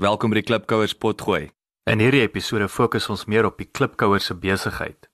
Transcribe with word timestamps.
Welkom 0.00 0.32
by 0.32 0.38
die 0.38 0.46
Klipkouers 0.48 0.94
potgooi. 0.96 1.50
In 1.84 2.00
hierdie 2.00 2.22
episode 2.24 2.70
fokus 2.72 3.10
ons 3.12 3.26
meer 3.28 3.44
op 3.44 3.58
die 3.60 3.66
Klipkouers 3.68 4.30
se 4.30 4.32
besigheid. 4.32 5.10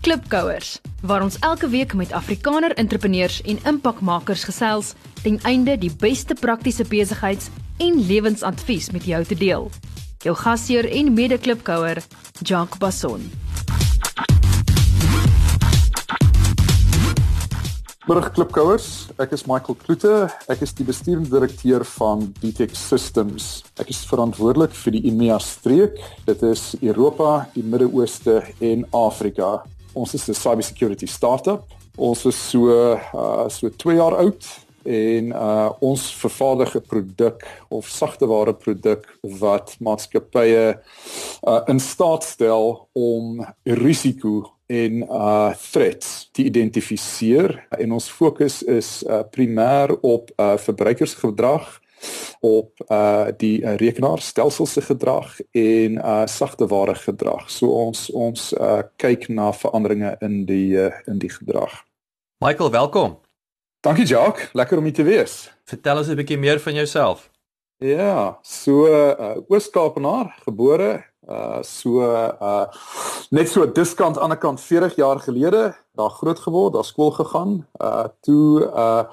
Klipkouers, 0.00 0.78
waar 1.04 1.26
ons 1.26 1.36
elke 1.44 1.68
week 1.68 1.92
met 1.92 2.14
Afrikaner 2.16 2.72
entrepreneurs 2.80 3.42
en 3.44 3.60
impakmakers 3.68 4.46
gesels 4.48 4.94
ten 5.20 5.36
einde 5.44 5.76
die 5.76 5.92
beste 5.92 6.32
praktiese 6.40 6.88
besigheids- 6.88 7.50
en 7.76 8.00
lewensadvies 8.08 8.94
met 8.96 9.04
jou 9.04 9.20
te 9.28 9.36
deel. 9.36 9.68
Jou 10.24 10.36
gasheer 10.40 10.88
en 10.88 11.12
mede-klipkouer, 11.12 12.00
Jacques 12.40 12.80
Basson. 12.80 13.28
Middag 18.06 18.28
klipkouers, 18.36 19.08
ek 19.18 19.32
is 19.34 19.42
Michael 19.50 19.74
Kloete. 19.80 20.28
Ek 20.46 20.60
is 20.62 20.70
die 20.78 20.84
bestuurende 20.86 21.26
direkteur 21.26 21.82
van 21.96 22.20
BTech 22.38 22.76
Systems. 22.78 23.64
Ek 23.82 23.90
is 23.90 24.04
verantwoordelik 24.06 24.76
vir 24.78 24.94
die 24.94 25.00
EMEA 25.10 25.40
streek. 25.42 25.98
Dit 26.22 26.44
is 26.46 26.76
Europa, 26.78 27.48
die 27.56 27.64
Midde-Ooste 27.66 28.36
en 28.62 28.86
Afrika. 28.94 29.64
Ons 29.98 30.14
is 30.14 30.28
'n 30.30 30.38
cybersecurity 30.38 31.10
startup. 31.10 31.66
Ons 31.98 32.22
is 32.30 32.38
so 32.38 32.70
uh 32.70 33.48
so 33.50 33.74
2 33.74 33.98
jaar 33.98 34.14
oud 34.22 34.46
en 34.84 35.34
uh 35.34 35.70
ons 35.80 36.06
vervaardig 36.22 36.76
'n 36.76 36.86
produk 36.86 37.42
of 37.70 37.88
sagteware 37.90 38.54
produk 38.54 39.02
wat 39.22 39.74
maatskappye 39.80 40.78
uh 41.42 41.60
in 41.66 41.80
staat 41.80 42.22
stel 42.22 42.86
om 42.94 43.42
risiko 43.64 44.55
en 44.66 45.02
uh 45.02 45.54
threats 45.70 46.28
te 46.32 46.42
identifiseer 46.42 47.66
en 47.78 47.92
ons 47.92 48.08
fokus 48.10 48.62
is 48.62 49.02
uh 49.06 49.22
primêr 49.30 49.94
op 50.00 50.30
uh 50.36 50.56
verbruikersgedrag 50.58 51.68
op 52.40 52.82
uh 52.90 53.28
die 53.38 53.62
uh, 53.62 53.76
rekenaarstelsel 53.76 54.66
se 54.66 54.80
gedrag 54.80 55.38
en 55.50 55.98
uh 55.98 56.26
sagte 56.26 56.66
ware 56.66 56.94
gedrag. 56.94 57.50
So 57.50 57.70
ons 57.86 58.10
ons 58.10 58.52
uh 58.52 58.82
kyk 58.96 59.28
na 59.28 59.52
veranderinge 59.52 60.16
in 60.20 60.44
die 60.46 60.76
uh, 60.76 60.92
in 61.06 61.18
die 61.18 61.30
gedrag. 61.30 61.84
Michael, 62.44 62.70
welkom. 62.70 63.16
Dankie 63.80 64.04
Jacques, 64.04 64.50
lekker 64.52 64.78
om 64.78 64.84
hier 64.84 64.94
te 64.94 65.06
wees. 65.06 65.46
Vertel 65.64 66.02
ons 66.02 66.08
'n 66.08 66.16
bietjie 66.16 66.38
meer 66.38 66.60
van 66.60 66.74
jouself. 66.74 67.30
Ja, 67.78 68.38
so 68.42 68.86
uh 68.88 69.36
Oos-Kaapenaar, 69.48 70.36
gebore 70.44 71.04
uh 71.28 71.62
so 71.62 72.00
uh 72.00 72.66
net 73.30 73.48
so 73.48 73.66
diskant 73.66 74.18
aan 74.18 74.30
die 74.30 74.38
kant 74.38 74.60
40 74.60 74.96
jaar 74.96 75.20
gelede 75.20 75.74
daar 75.96 76.10
groot 76.10 76.38
geword, 76.38 76.72
daar 76.72 76.84
skool 76.84 77.10
gegaan, 77.10 77.66
uh 77.80 78.06
toe 78.20 78.62
uh 78.62 79.04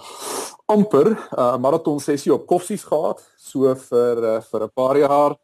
amper 0.66 1.10
'n 1.10 1.18
uh, 1.40 1.58
maraton 1.58 2.00
sessie 2.00 2.34
op 2.34 2.48
koffsies 2.48 2.84
gehad, 2.84 3.20
so 3.38 3.76
vir 3.76 4.24
uh, 4.24 4.42
vir 4.42 4.64
'n 4.64 4.72
paar 4.74 4.98
jaar 4.98 5.36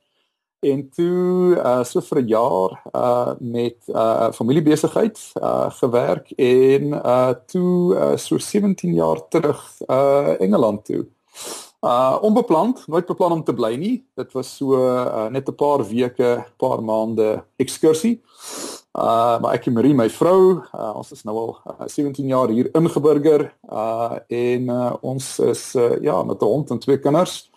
en 0.59 0.89
toe 0.89 1.56
uh 1.56 1.84
so 1.84 2.02
vir 2.02 2.22
'n 2.22 2.28
jaar 2.28 2.72
uh 2.94 3.33
met 3.39 3.78
uh 3.88 4.31
familiebesigheid 4.31 5.17
uh 5.42 5.70
gewerk 5.81 6.31
en 6.31 6.94
uh 6.94 7.33
toe 7.48 7.95
uh, 7.95 8.17
so 8.17 8.38
17 8.38 8.94
jaar 8.94 9.28
terug 9.30 9.81
uh 9.88 10.39
Engeland 10.39 10.86
toe. 10.86 11.06
Uh 11.06 11.69
onbepland, 11.80 12.88
nooit 12.88 13.06
beplan 13.06 13.32
om 13.32 13.44
te 13.44 13.54
bly 13.54 13.76
nie. 13.76 14.06
Dit 14.16 14.34
was 14.36 14.56
so 14.56 14.76
uh, 14.76 15.28
net 15.32 15.48
'n 15.48 15.56
paar 15.56 15.84
weke, 15.88 16.46
paar 16.58 16.84
maande 16.84 17.44
ekskursie. 17.56 18.22
Uh 18.94 19.40
maar 19.40 19.54
ek 19.54 19.68
en 19.70 19.74
Marie, 19.74 19.94
my 19.94 20.10
vrou, 20.10 20.64
uh, 20.74 20.96
ons 20.98 21.12
is 21.12 21.24
nou 21.24 21.36
al 21.38 21.52
uh, 21.70 21.86
17 21.88 22.26
jaar 22.28 22.50
hier 22.50 22.70
ingeburger 22.74 23.54
uh 23.72 24.18
en 24.28 24.70
uh, 24.70 24.94
ons 25.02 25.40
is 25.40 25.76
uh, 25.76 26.02
ja, 26.02 26.24
met 26.24 26.42
'n 26.42 26.46
hond 26.46 26.70
en 26.70 26.80
twee 26.80 27.00
kinders. 27.00 27.50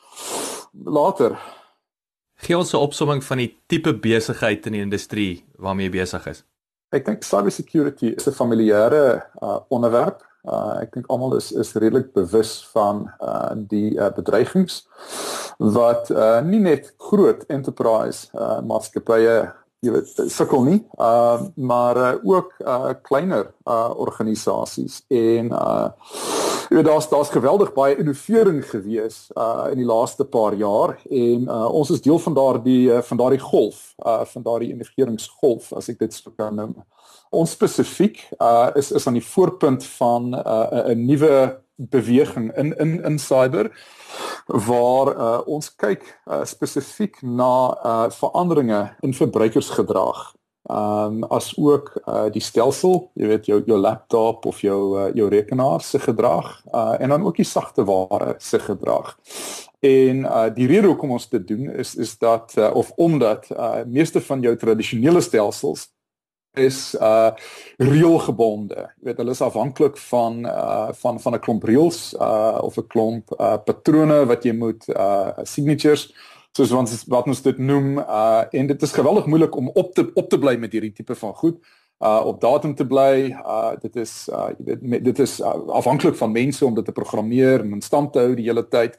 Later. 0.84 1.38
Gee 2.34 2.56
ons 2.56 2.72
'n 2.72 2.76
opsomming 2.76 3.24
van 3.24 3.38
die 3.38 3.56
tipe 3.66 3.94
besigheid 3.94 4.66
in 4.66 4.72
die 4.72 4.82
industrie 4.82 5.44
waarmee 5.56 5.88
jy 5.88 5.98
besig 5.98 6.26
is. 6.26 6.44
Ek 6.92 7.04
dink 7.04 7.24
cybersecurity 7.24 8.12
is 8.16 8.28
'n 8.28 8.32
familiêre 8.32 9.24
uh 9.42 9.58
onderwerp 9.68 10.22
Uh 10.42 10.82
ek 10.82 10.96
dink 10.96 11.10
almal 11.12 11.36
is 11.38 11.52
is 11.54 11.72
redelik 11.78 12.12
bewus 12.12 12.56
van 12.74 13.04
uh 13.22 13.54
die 13.54 13.94
uh, 13.94 14.10
bedreigings 14.10 14.82
wat 15.58 16.10
uh 16.10 16.40
nie 16.42 16.58
net 16.58 16.94
groot 16.98 17.44
enterprise 17.46 18.26
uh 18.34 18.58
maatskappye 18.66 19.36
jy 19.86 19.94
weet 19.94 20.10
sukkel 20.34 20.66
nie 20.66 20.80
uh 20.98 21.46
maar 21.54 21.96
uh, 21.96 22.12
ook 22.26 22.58
uh 22.58 22.90
kleiner 23.06 23.52
uh 23.62 23.94
organisasies 23.94 25.04
en 25.14 25.54
uh 25.54 26.41
jy 26.72 26.78
weet 26.78 26.86
daar's 26.88 27.08
daar's 27.08 27.28
geweldig 27.28 27.74
baie 27.76 27.98
innovering 28.00 28.62
gewees 28.64 29.26
uh 29.36 29.68
in 29.72 29.82
die 29.82 29.88
laaste 29.88 30.24
paar 30.24 30.54
jaar 30.56 30.94
en 31.04 31.44
uh 31.44 31.66
ons 31.68 31.90
is 31.92 32.00
deel 32.00 32.18
van 32.18 32.34
daardie 32.38 32.88
uh, 32.88 33.02
van 33.04 33.20
daardie 33.20 33.42
golf 33.42 33.82
uh 34.00 34.22
van 34.30 34.46
daardie 34.46 34.70
innoveringsgolf 34.72 35.72
as 35.76 35.90
ek 35.92 35.98
dit 36.00 36.16
sou 36.16 36.32
kan 36.32 36.56
noem 36.56 36.72
ons 37.28 37.52
spesifiek 37.52 38.24
uh 38.38 38.70
is 38.80 38.88
is 38.88 39.06
aan 39.06 39.20
die 39.20 39.26
voorpunt 39.34 39.84
van 39.98 40.32
uh 40.32 40.88
'n 40.94 41.04
nuwe 41.04 41.60
beweging 41.76 42.48
in 42.56 42.72
in 42.78 43.04
in 43.04 43.18
cyber 43.18 43.68
waar 44.46 45.12
uh 45.12 45.40
ons 45.44 45.74
kyk 45.76 46.08
uh, 46.24 46.44
spesifiek 46.44 47.20
na 47.22 47.76
uh 47.84 48.10
veranderinge 48.10 48.96
in 49.00 49.14
verbruikersgedrag. 49.14 50.32
Um 50.70 51.24
as 51.24 51.52
ook 51.58 52.02
uh 52.06 52.28
die 52.30 52.42
stelsel, 52.42 53.08
jy 53.18 53.26
weet 53.26 53.48
jou 53.50 53.62
jou 53.66 53.78
laptop 53.78 54.46
of 54.46 54.60
jou 54.62 54.98
uh, 54.98 55.08
jou 55.14 55.26
rekenaar 55.28 55.82
se 55.82 55.98
gedrag 55.98 56.62
uh 56.70 56.94
en 57.00 57.08
dan 57.08 57.24
ook 57.26 57.36
die 57.36 57.46
sagte 57.46 57.84
ware 57.84 58.36
se 58.38 58.58
gedrag. 58.58 59.16
En 59.80 60.22
uh 60.22 60.46
die 60.54 60.66
rede 60.70 60.86
hoekom 60.86 61.10
ons 61.18 61.28
dit 61.28 61.48
doen 61.48 61.66
is 61.70 61.94
is 61.94 62.14
dat 62.18 62.54
uh, 62.58 62.70
of 62.74 62.92
omdat 62.96 63.50
uh 63.50 63.82
meeste 63.86 64.20
van 64.20 64.40
jou 64.40 64.56
tradisionele 64.56 65.20
stelsels 65.20 65.88
is 66.54 66.94
uh 67.00 67.32
reëlgebonde. 67.80 68.86
Jy 69.00 69.08
weet 69.08 69.16
hulle 69.18 69.34
is 69.34 69.42
afhanklik 69.42 69.96
van 69.96 70.44
uh 70.46 70.92
van 70.92 71.20
van 71.20 71.34
'n 71.34 71.40
klomp 71.40 71.64
reëls 71.64 72.12
uh 72.14 72.58
of 72.62 72.76
'n 72.76 72.86
klomp 72.86 73.34
uh 73.40 73.56
patrone 73.64 74.26
wat 74.26 74.44
jy 74.44 74.52
moet 74.52 74.88
uh 74.88 75.32
signatures 75.42 76.12
soos 76.56 76.70
wat 76.70 76.80
ons 76.80 77.04
wat 77.08 77.26
ons 77.26 77.42
dit 77.42 77.58
noem 77.58 77.98
uh 77.98 78.44
en 78.52 78.66
dit 78.66 78.82
is 78.82 78.92
geweldig 78.92 79.26
moeilik 79.26 79.54
om 79.56 79.70
op 79.74 79.94
te 79.94 80.10
op 80.14 80.28
te 80.28 80.38
bly 80.38 80.56
met 80.56 80.72
hierdie 80.72 80.92
tipe 80.92 81.14
van 81.14 81.34
goed 81.34 81.60
uh 82.02 82.22
op 82.26 82.40
datum 82.40 82.74
te 82.74 82.86
bly. 82.86 83.30
Uh 83.30 83.72
dit 83.80 83.96
is 83.96 84.28
uh 84.28 84.50
weet 84.58 85.04
dit 85.04 85.18
is 85.18 85.38
uh, 85.40 85.54
afhanklik 85.68 86.16
van 86.18 86.32
mense 86.32 86.64
om 86.66 86.74
dit 86.74 86.84
te 86.84 86.92
programmeer 86.92 87.60
en 87.60 87.72
in 87.78 87.80
stand 87.82 88.12
te 88.12 88.18
hou 88.18 88.34
die 88.34 88.48
hele 88.50 88.66
tyd. 88.68 88.98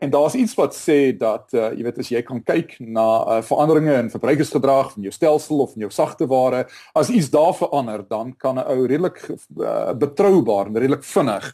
En 0.00 0.10
daar's 0.10 0.34
iets 0.34 0.54
wat 0.56 0.74
sê 0.74 1.12
dat 1.12 1.52
uh, 1.52 1.68
jy 1.76 1.84
weet 1.84 1.98
as 2.00 2.08
jy 2.08 2.22
kan 2.24 2.40
kyk 2.42 2.78
na 2.80 3.06
uh, 3.20 3.38
veranderinge 3.44 3.98
in 4.00 4.10
verbruikersgedrag 4.10 4.94
van 4.94 5.04
jou 5.04 5.12
stelsel 5.12 5.60
of 5.60 5.74
van 5.74 5.84
jou 5.84 5.92
sagte 5.92 6.26
ware, 6.26 6.64
as 6.96 7.12
iets 7.12 7.28
daar 7.30 7.52
verander, 7.54 8.06
dan 8.08 8.32
kan 8.36 8.56
'n 8.56 8.64
ou 8.64 8.86
redelik 8.86 9.20
uh, 9.28 9.92
betroubaar 9.92 10.66
en 10.66 10.80
redelik 10.80 11.04
vinnig 11.04 11.52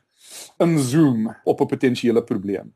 inzoom 0.62 1.34
op 1.44 1.60
'n 1.60 1.66
potensiële 1.66 2.22
probleem. 2.22 2.70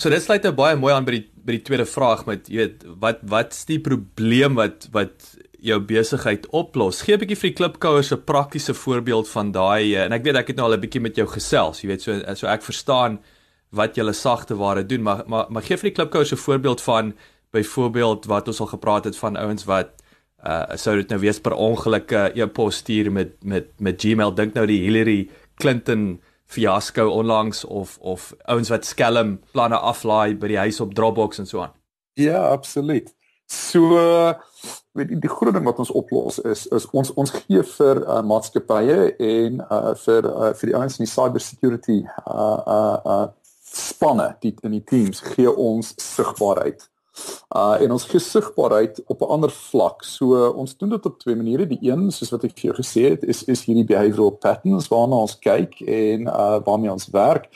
So 0.00 0.10
dit 0.10 0.22
sluit 0.22 0.42
nou 0.42 0.52
baie 0.52 0.76
mooi 0.76 0.92
aan 0.94 1.04
by 1.06 1.18
die 1.18 1.26
by 1.42 1.56
die 1.56 1.64
tweede 1.66 1.86
vraag 1.86 2.24
met 2.26 2.46
jy 2.46 2.58
weet 2.62 2.84
wat 3.02 3.22
wat's 3.26 3.64
die 3.66 3.80
probleem 3.82 4.54
wat 4.54 4.86
wat 4.94 5.32
jou 5.62 5.78
besigheid 5.86 6.46
oplos. 6.50 7.02
Gee 7.02 7.14
'n 7.14 7.20
bietjie 7.22 7.38
vir 7.38 7.50
die 7.50 7.58
klipkouers 7.58 8.12
'n 8.12 8.24
praktiese 8.24 8.74
voorbeeld 8.74 9.28
van 9.28 9.52
daai 9.52 9.94
en 9.96 10.12
ek 10.12 10.24
weet 10.24 10.36
ek 10.36 10.48
het 10.48 10.56
nou 10.56 10.66
al 10.66 10.74
'n 10.76 10.80
bietjie 10.80 11.00
met 11.00 11.16
jou 11.16 11.26
gesels, 11.26 11.82
jy 11.82 11.88
weet 11.88 12.02
so 12.02 12.34
so 12.34 12.46
ek 12.46 12.62
verstaan 12.62 13.18
wat 13.70 13.96
julle 13.96 14.12
sagte 14.12 14.54
ware 14.56 14.86
doen, 14.86 15.02
maar 15.02 15.22
maar 15.26 15.46
maar 15.50 15.62
gee 15.62 15.76
vir 15.76 15.90
die 15.90 15.96
klipkous 15.96 16.32
'n 16.32 16.36
voorbeeld 16.36 16.80
van 16.80 17.14
byvoorbeeld 17.52 18.26
wat 18.26 18.48
ons 18.48 18.60
al 18.60 18.66
gepraat 18.66 19.04
het 19.04 19.16
van 19.16 19.36
ouens 19.36 19.64
wat 19.64 19.90
uh 20.44 20.76
sou 20.76 20.96
dit 20.96 21.08
nou 21.08 21.20
wees 21.20 21.38
per 21.40 21.54
ongeluk 21.54 22.12
'n 22.12 22.32
e-pos 22.34 22.76
stuur 22.76 23.12
met 23.12 23.44
met 23.44 23.66
met 23.78 24.00
Gmail 24.02 24.34
dink 24.34 24.54
nou 24.54 24.66
die 24.66 24.82
Hillary 24.82 25.28
Clinton 25.56 26.20
fiasco 26.52 27.08
onlangs 27.10 27.64
of 27.64 27.96
of 28.00 28.30
ouens 28.44 28.70
wat 28.72 28.86
skelm 28.86 29.38
planne 29.52 29.78
aflaai 29.78 30.36
by 30.38 30.52
die 30.52 30.60
huis 30.60 30.80
op 30.84 30.94
Dropbox 30.94 31.42
en 31.42 31.48
so 31.48 31.64
aan. 31.64 31.74
Ja, 32.20 32.48
absoluut. 32.52 33.14
So 33.46 33.88
weet 34.92 35.08
die, 35.08 35.18
die 35.18 35.30
groot 35.30 35.54
ding 35.56 35.64
wat 35.64 35.80
ons 35.80 35.92
oplos 35.96 36.38
is 36.48 36.66
is 36.76 36.86
ons 36.92 37.12
ons 37.20 37.32
gee 37.32 37.62
vir 37.74 38.02
uh, 38.04 38.20
maatskappye 38.24 38.98
en 39.16 39.62
uh 39.64 39.92
vir 40.04 40.28
uh, 40.28 40.50
vir 40.58 40.70
die 40.70 40.76
ouens 40.76 40.98
in 40.98 41.06
die 41.06 41.12
cyber 41.12 41.40
security 41.40 42.00
uh 42.26 42.58
uh 42.76 42.98
uh 43.14 43.26
spanne 43.72 44.34
die 44.44 44.52
in 44.68 44.76
die 44.76 44.84
teams 44.84 45.22
gee 45.32 45.48
ons 45.48 45.94
sigbaarheid. 45.96 46.84
Uh 47.56 47.76
en 47.84 47.92
ons 47.92 48.04
gesigbaarheid 48.04 49.02
op 49.06 49.20
'n 49.20 49.24
ander 49.24 49.50
vlak. 49.50 50.02
So 50.02 50.48
ons 50.48 50.76
doen 50.76 50.88
dit 50.88 51.06
op 51.06 51.18
twee 51.18 51.36
maniere. 51.36 51.66
Die 51.66 51.78
een, 51.80 52.10
soos 52.10 52.30
wat 52.30 52.44
ek 52.44 52.52
vir 52.54 52.72
jou 52.72 52.74
gesê 52.74 53.10
het, 53.10 53.22
is 53.24 53.44
is 53.44 53.64
hierdie 53.64 53.84
behavioral 53.84 54.30
patterns 54.30 54.88
waarna 54.88 55.16
ons 55.16 55.38
kyk 55.38 55.80
en 55.80 56.20
uh 56.26 56.58
waarmee 56.64 56.92
ons 56.92 57.08
werk. 57.10 57.48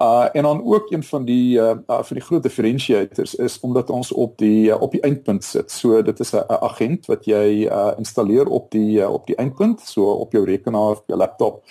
Uh 0.00 0.28
en 0.32 0.42
dan 0.42 0.64
ook 0.64 0.90
een 0.90 1.02
van 1.02 1.24
die 1.24 1.58
uh, 1.58 1.76
uh 1.88 2.02
vir 2.02 2.14
die 2.14 2.24
groot 2.24 2.42
differentiators 2.42 3.34
is 3.34 3.60
omdat 3.60 3.90
ons 3.90 4.12
op 4.12 4.38
die 4.38 4.70
uh, 4.70 4.80
op 4.82 4.92
die 4.92 5.00
eindpunt 5.00 5.44
sit. 5.44 5.70
So 5.70 6.02
dit 6.02 6.20
is 6.20 6.32
'n 6.34 6.44
agent 6.48 7.06
wat 7.06 7.24
jy 7.24 7.68
uh 7.68 7.92
installeer 7.96 8.48
op 8.48 8.70
die 8.70 9.00
uh, 9.00 9.12
op 9.12 9.26
die 9.26 9.36
eindpunt, 9.36 9.80
so 9.80 10.10
op 10.10 10.32
jou 10.32 10.44
rekenaar 10.44 10.90
of 10.90 11.02
jou 11.06 11.18
laptop. 11.18 11.62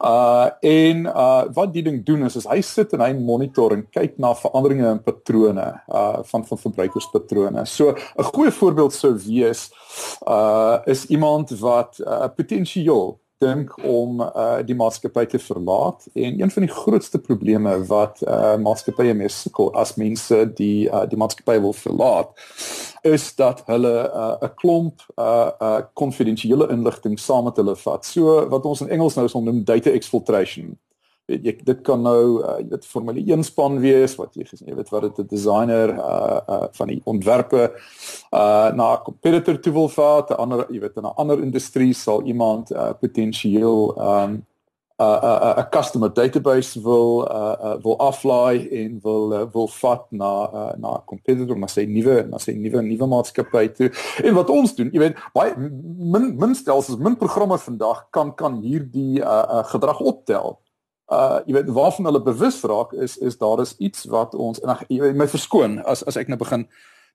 Uh 0.00 0.48
en 0.60 1.06
uh 1.06 1.44
wat 1.54 1.72
die 1.72 1.82
ding 1.82 2.04
doen 2.04 2.24
is, 2.24 2.36
is 2.36 2.46
hy 2.46 2.60
sit 2.60 2.92
en 2.92 3.00
hy 3.00 3.12
monitor 3.12 3.72
en 3.72 3.86
kyk 3.90 4.18
na 4.18 4.34
veranderinge 4.34 4.90
in 4.90 5.02
patrone 5.02 5.80
uh 5.88 6.18
van 6.22 6.46
van 6.46 6.58
verbruikerspatrone. 6.72 7.66
So 7.66 7.94
'n 8.16 8.24
goeie 8.24 8.50
voorbeeld 8.50 8.92
sou 8.92 9.14
wees 9.26 9.70
uh 10.26 10.78
is 10.84 11.06
iemand 11.06 11.50
wat 11.58 11.98
uh, 12.00 12.26
potensieel 12.36 13.20
dink 13.38 13.74
om 13.84 14.20
uh 14.20 14.62
die 14.66 14.74
maatskappy 14.74 15.24
te 15.26 15.38
verlaat 15.38 16.06
en 16.14 16.40
een 16.40 16.50
van 16.50 16.62
die 16.66 16.74
grootste 16.74 17.18
probleme 17.18 17.84
wat 17.86 18.22
uh 18.22 18.56
maatskappye 18.56 19.14
mee 19.14 19.28
sukkel 19.28 19.72
as 19.74 19.94
mense 19.94 20.52
die 20.54 20.88
uh 20.88 21.04
die 21.08 21.18
maatskappy 21.18 21.58
wil 21.60 21.72
verlaat 21.72 22.30
is 23.02 23.34
dat 23.34 23.62
hulle 23.66 23.94
'n 24.06 24.44
uh, 24.44 24.54
klomp 24.54 25.02
uh 25.18 25.50
uh 25.60 25.80
konfidensiële 25.92 26.68
inligting 26.70 27.18
saam 27.18 27.44
met 27.44 27.56
hulle 27.56 27.76
vat. 27.76 28.04
So 28.04 28.48
wat 28.48 28.64
ons 28.64 28.80
in 28.80 28.88
Engels 28.88 29.14
nou 29.14 29.28
sal 29.28 29.42
noem 29.42 29.64
data 29.64 29.90
exfiltration 29.90 30.78
weet 31.30 31.44
jy 31.46 31.54
dit 31.64 31.80
kan 31.86 32.02
nou 32.02 32.42
uh, 32.42 32.58
jy 32.60 32.68
weet 32.72 32.86
formule 32.86 33.22
1 33.22 33.44
span 33.46 33.78
wees 33.82 34.16
wat 34.18 34.34
jy 34.34 34.46
gesien 34.48 34.68
jy 34.72 34.76
weet 34.78 34.90
wat 34.90 35.02
dit 35.08 35.18
'n 35.18 35.28
designer 35.30 35.94
uh 35.94 36.40
uh 36.54 36.68
van 36.78 36.88
die 36.88 37.00
ontwerpe 37.04 37.72
uh 38.32 38.68
na 38.74 38.94
'n 38.94 39.04
competitor 39.04 39.60
toe 39.60 39.72
wil 39.72 39.88
vat 39.88 40.30
'n 40.30 40.40
ander 40.42 40.66
jy 40.70 40.80
weet 40.80 40.96
in 40.96 41.06
'n 41.06 41.16
ander 41.16 41.38
industrie 41.42 41.94
sal 41.94 42.22
iemand 42.22 42.72
uh 42.72 42.92
potensieel 43.00 43.94
um 43.98 44.42
'n 45.02 45.04
uh, 45.04 45.20
'n 45.22 45.58
uh, 45.58 45.62
'n 45.62 45.68
customer 45.70 46.10
database 46.14 46.80
wil 46.82 47.28
uh, 47.30 47.56
uh 47.66 47.76
wil 47.82 47.98
aflaai 47.98 48.68
en 48.68 48.98
wil 49.02 49.32
uh, 49.32 49.46
wil 49.52 49.68
vat 49.68 50.04
na 50.10 50.32
uh, 50.52 50.72
na 50.76 50.88
'n 50.96 51.04
competitor 51.04 51.58
maar 51.58 51.70
sê 51.70 51.86
nuwe 51.86 52.26
na 52.30 52.38
sê 52.38 52.54
nuwe 52.54 52.82
nuwe 52.82 53.06
maatskappy 53.06 53.68
toe. 53.68 53.90
En 54.24 54.34
wat 54.34 54.50
ons 54.50 54.74
doen 54.74 54.90
jy 54.92 54.98
weet 54.98 55.16
baie 55.32 55.54
min 56.14 56.36
min 56.38 56.54
stelsels 56.54 56.98
min 56.98 57.16
programme 57.16 57.58
vandag 57.58 58.06
kan 58.10 58.34
kan 58.34 58.60
hierdie 58.62 59.20
uh, 59.20 59.44
uh 59.54 59.64
gedrag 59.64 60.00
optel 60.00 60.58
uh 61.12 61.40
jy 61.46 61.56
weet 61.58 61.70
waarvan 61.76 62.08
hulle 62.08 62.22
bewus 62.24 62.62
raak 62.68 62.92
is 62.92 63.18
is 63.18 63.38
daar 63.38 63.60
is 63.60 63.74
iets 63.78 64.06
wat 64.12 64.34
ons 64.34 64.60
en 64.62 64.74
ag 64.74 64.84
jy 64.88 65.00
weet 65.02 65.18
my 65.18 65.28
verskoon 65.28 65.78
as 65.84 66.04
as 66.08 66.16
ek 66.16 66.32
nou 66.32 66.38
begin 66.40 66.66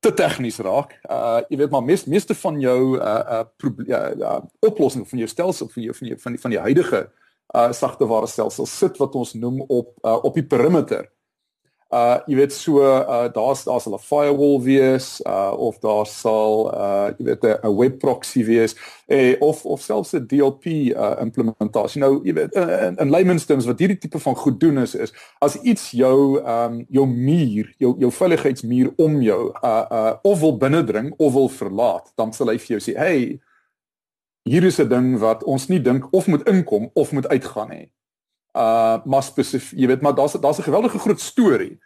te 0.05 0.11
tegnies 0.13 0.59
raak. 0.61 0.93
Uh 1.09 1.41
jy 1.49 1.57
weet 1.63 1.73
maar 1.73 1.85
mees, 1.85 2.05
meeste 2.05 2.35
van 2.37 2.59
jou 2.61 2.97
uh 2.97 3.21
uh, 3.37 3.43
proble- 3.57 3.89
uh, 3.89 4.11
uh 4.21 4.41
oplossing 4.69 5.07
van 5.09 5.23
jou 5.23 5.29
stelsel 5.29 5.71
van 5.73 5.83
jou 5.83 5.95
van 5.97 6.11
jou 6.11 6.19
van 6.21 6.35
die 6.35 6.41
van 6.41 6.53
die 6.53 6.63
huidige 6.67 7.01
uh 7.55 7.71
sagteware 7.73 8.27
stelsel 8.27 8.65
sit 8.69 8.97
wat 9.01 9.15
ons 9.15 9.33
noem 9.33 9.61
op 9.67 9.95
uh, 10.03 10.19
op 10.23 10.33
die 10.37 10.45
perimeter 10.45 11.09
uh 11.89 12.19
jy 12.27 12.35
weet 12.35 12.53
so 12.53 12.81
uh 12.83 13.27
daar's 13.31 13.63
daar 13.63 13.79
sal 13.81 13.93
'n 13.95 13.99
firewall 13.99 14.59
wees 14.61 15.21
uh 15.25 15.53
of 15.57 15.79
daar 15.79 16.05
sal 16.05 16.67
uh 16.73 17.11
jy 17.17 17.25
weet 17.25 17.43
'n 17.63 17.75
web 17.75 17.99
proxy 17.99 18.43
wees 18.43 18.75
eh, 19.07 19.35
of 19.39 19.65
of 19.65 19.81
selfs 19.81 20.13
'n 20.13 20.27
DLP 20.27 20.65
uh 20.91 21.15
implementasie. 21.21 22.01
Nou 22.01 22.19
jy 22.23 22.33
weet 22.33 22.53
in, 22.55 22.97
in 22.97 23.09
layman's 23.09 23.45
terms 23.45 23.65
wat 23.65 23.79
hierdie 23.79 23.97
tipe 23.97 24.19
van 24.19 24.35
goed 24.35 24.59
doen 24.59 24.77
is 24.77 24.95
is 24.95 25.13
as 25.39 25.55
iets 25.61 25.91
jou 25.91 26.43
um 26.43 26.85
jou 26.89 27.07
muur, 27.07 27.73
jou 27.77 27.95
jou 27.99 28.11
veiligheidsmuur 28.11 28.93
om 28.97 29.21
jou 29.21 29.51
uh 29.63 29.85
uh 29.91 30.13
of 30.21 30.39
wil 30.39 30.57
binnendring 30.57 31.13
of 31.17 31.33
wil 31.33 31.49
verlaat, 31.49 32.11
dan 32.15 32.33
sal 32.33 32.47
hy 32.47 32.57
vir 32.57 32.77
jou 32.77 32.79
sê, 32.79 32.97
"Hey, 32.97 33.39
hier 34.43 34.63
is 34.63 34.79
'n 34.79 34.89
ding 34.89 35.19
wat 35.19 35.43
ons 35.43 35.67
nie 35.67 35.81
dink 35.81 36.07
of 36.11 36.27
moet 36.27 36.47
inkom 36.47 36.89
of 36.93 37.11
moet 37.11 37.27
uitgaan 37.27 37.69
nie." 37.69 37.89
Uh 38.57 38.97
maar 39.05 39.23
spesifiek 39.23 39.79
jy 39.79 39.87
weet 39.91 40.01
maar 40.01 40.15
daar's 40.15 40.33
daar's 40.33 40.59
'n 40.59 40.69
geweldige 40.69 40.99
groot 40.99 41.21
storie 41.21 41.77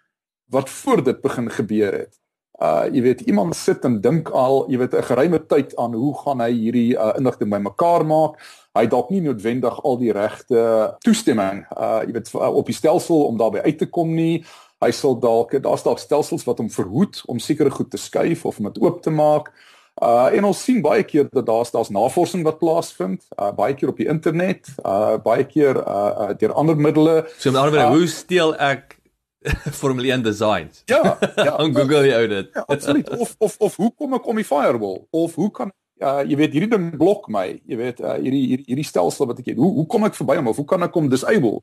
wat 0.50 0.70
voor 0.70 1.04
dit 1.04 1.22
begin 1.22 1.50
gebeur 1.52 1.94
het. 1.94 2.20
Uh 2.62 2.86
jy 2.92 3.02
weet 3.02 3.22
iemand 3.22 3.56
sit 3.56 3.86
en 3.86 4.02
dink 4.02 4.30
al, 4.30 4.66
jy 4.70 4.78
weet 4.78 4.94
'n 4.96 5.04
geruime 5.04 5.46
tyd 5.46 5.76
aan 5.76 5.94
hoe 5.94 6.18
gaan 6.18 6.40
hy 6.40 6.52
hierdie 6.52 6.98
uh, 6.98 7.14
inligting 7.18 7.50
bymekaar 7.50 8.06
maak. 8.06 8.40
Hy 8.74 8.88
dalk 8.88 9.10
nie 9.10 9.22
noodwendig 9.22 9.84
al 9.84 9.98
die 9.98 10.12
regte 10.12 10.96
toestemming 11.00 11.66
uh 11.78 12.02
jy 12.06 12.12
weet 12.12 12.36
op 12.36 12.66
die 12.66 12.76
stelsel 12.76 13.26
om 13.26 13.38
daarbey 13.38 13.62
uit 13.62 13.78
te 13.78 13.90
kom 13.90 14.14
nie. 14.16 14.46
Hy 14.82 14.92
sal 14.92 15.20
dalk 15.20 15.62
daar's 15.62 15.84
dalk 15.84 16.00
stelsels 16.00 16.44
wat 16.44 16.58
hom 16.58 16.70
verhoed 16.70 17.24
om 17.26 17.40
sekere 17.40 17.70
goed 17.70 17.92
te 17.92 17.98
skuif 17.98 18.46
of 18.46 18.60
om 18.60 18.66
dit 18.66 18.82
oop 18.82 19.02
te 19.02 19.10
maak. 19.10 19.48
Uh 19.48 19.71
en 20.00 20.44
ons 20.48 20.64
sien 20.64 20.80
baie 20.82 21.04
keer 21.04 21.28
dat 21.30 21.46
daar's 21.46 21.72
daar's 21.72 21.90
navorsing 21.90 22.44
wat 22.44 22.58
plaasvind, 22.58 23.26
uh 23.38 23.52
baie 23.52 23.76
keer 23.76 23.92
op 23.92 23.98
die 23.98 24.08
internet, 24.08 24.72
uh 24.86 25.18
baie 25.22 25.46
keer 25.46 25.78
uh, 25.84 26.30
uh 26.30 26.32
deur 26.38 26.54
ander 26.54 26.76
middele. 26.76 27.26
So 27.38 27.52
met 27.52 27.62
ander 27.62 27.76
woorde, 27.76 27.86
uh, 27.86 27.98
hoe 28.00 28.08
steel 28.08 28.56
ek 28.56 28.98
Formule 29.82 30.12
1 30.12 30.24
designs? 30.24 30.82
Ja, 30.86 31.18
ja. 31.36 31.56
On 31.64 31.76
Google 31.76 32.08
jy 32.08 32.28
dit. 32.28 32.50
Ja, 32.54 32.64
absoluut. 32.68 33.10
Of 33.10 33.36
of 33.38 33.56
of 33.60 33.76
hoe 33.76 33.92
kom 33.98 34.14
ek 34.14 34.28
om 34.28 34.36
die 34.36 34.46
firewall? 34.48 35.08
Of 35.10 35.36
hoe 35.36 35.52
kan 35.52 35.74
uh 36.02 36.22
jy 36.26 36.38
weet 36.40 36.56
hierdie 36.56 36.72
ding 36.72 36.90
blok 36.98 37.28
my, 37.30 37.48
jy 37.70 37.78
weet 37.78 38.02
uh 38.02 38.16
hierdie 38.18 38.46
hierdie, 38.48 38.68
hierdie 38.72 38.88
stelsel 38.88 39.30
wat 39.30 39.42
ek 39.42 39.54
het. 39.54 39.60
Hoe 39.62 39.74
hoe 39.82 39.86
kom 39.90 40.08
ek 40.08 40.18
verby 40.18 40.40
hom 40.40 40.50
of 40.54 40.62
hoe 40.62 40.70
kan 40.70 40.88
ek 40.88 40.98
hom 40.98 41.10
disable? 41.12 41.62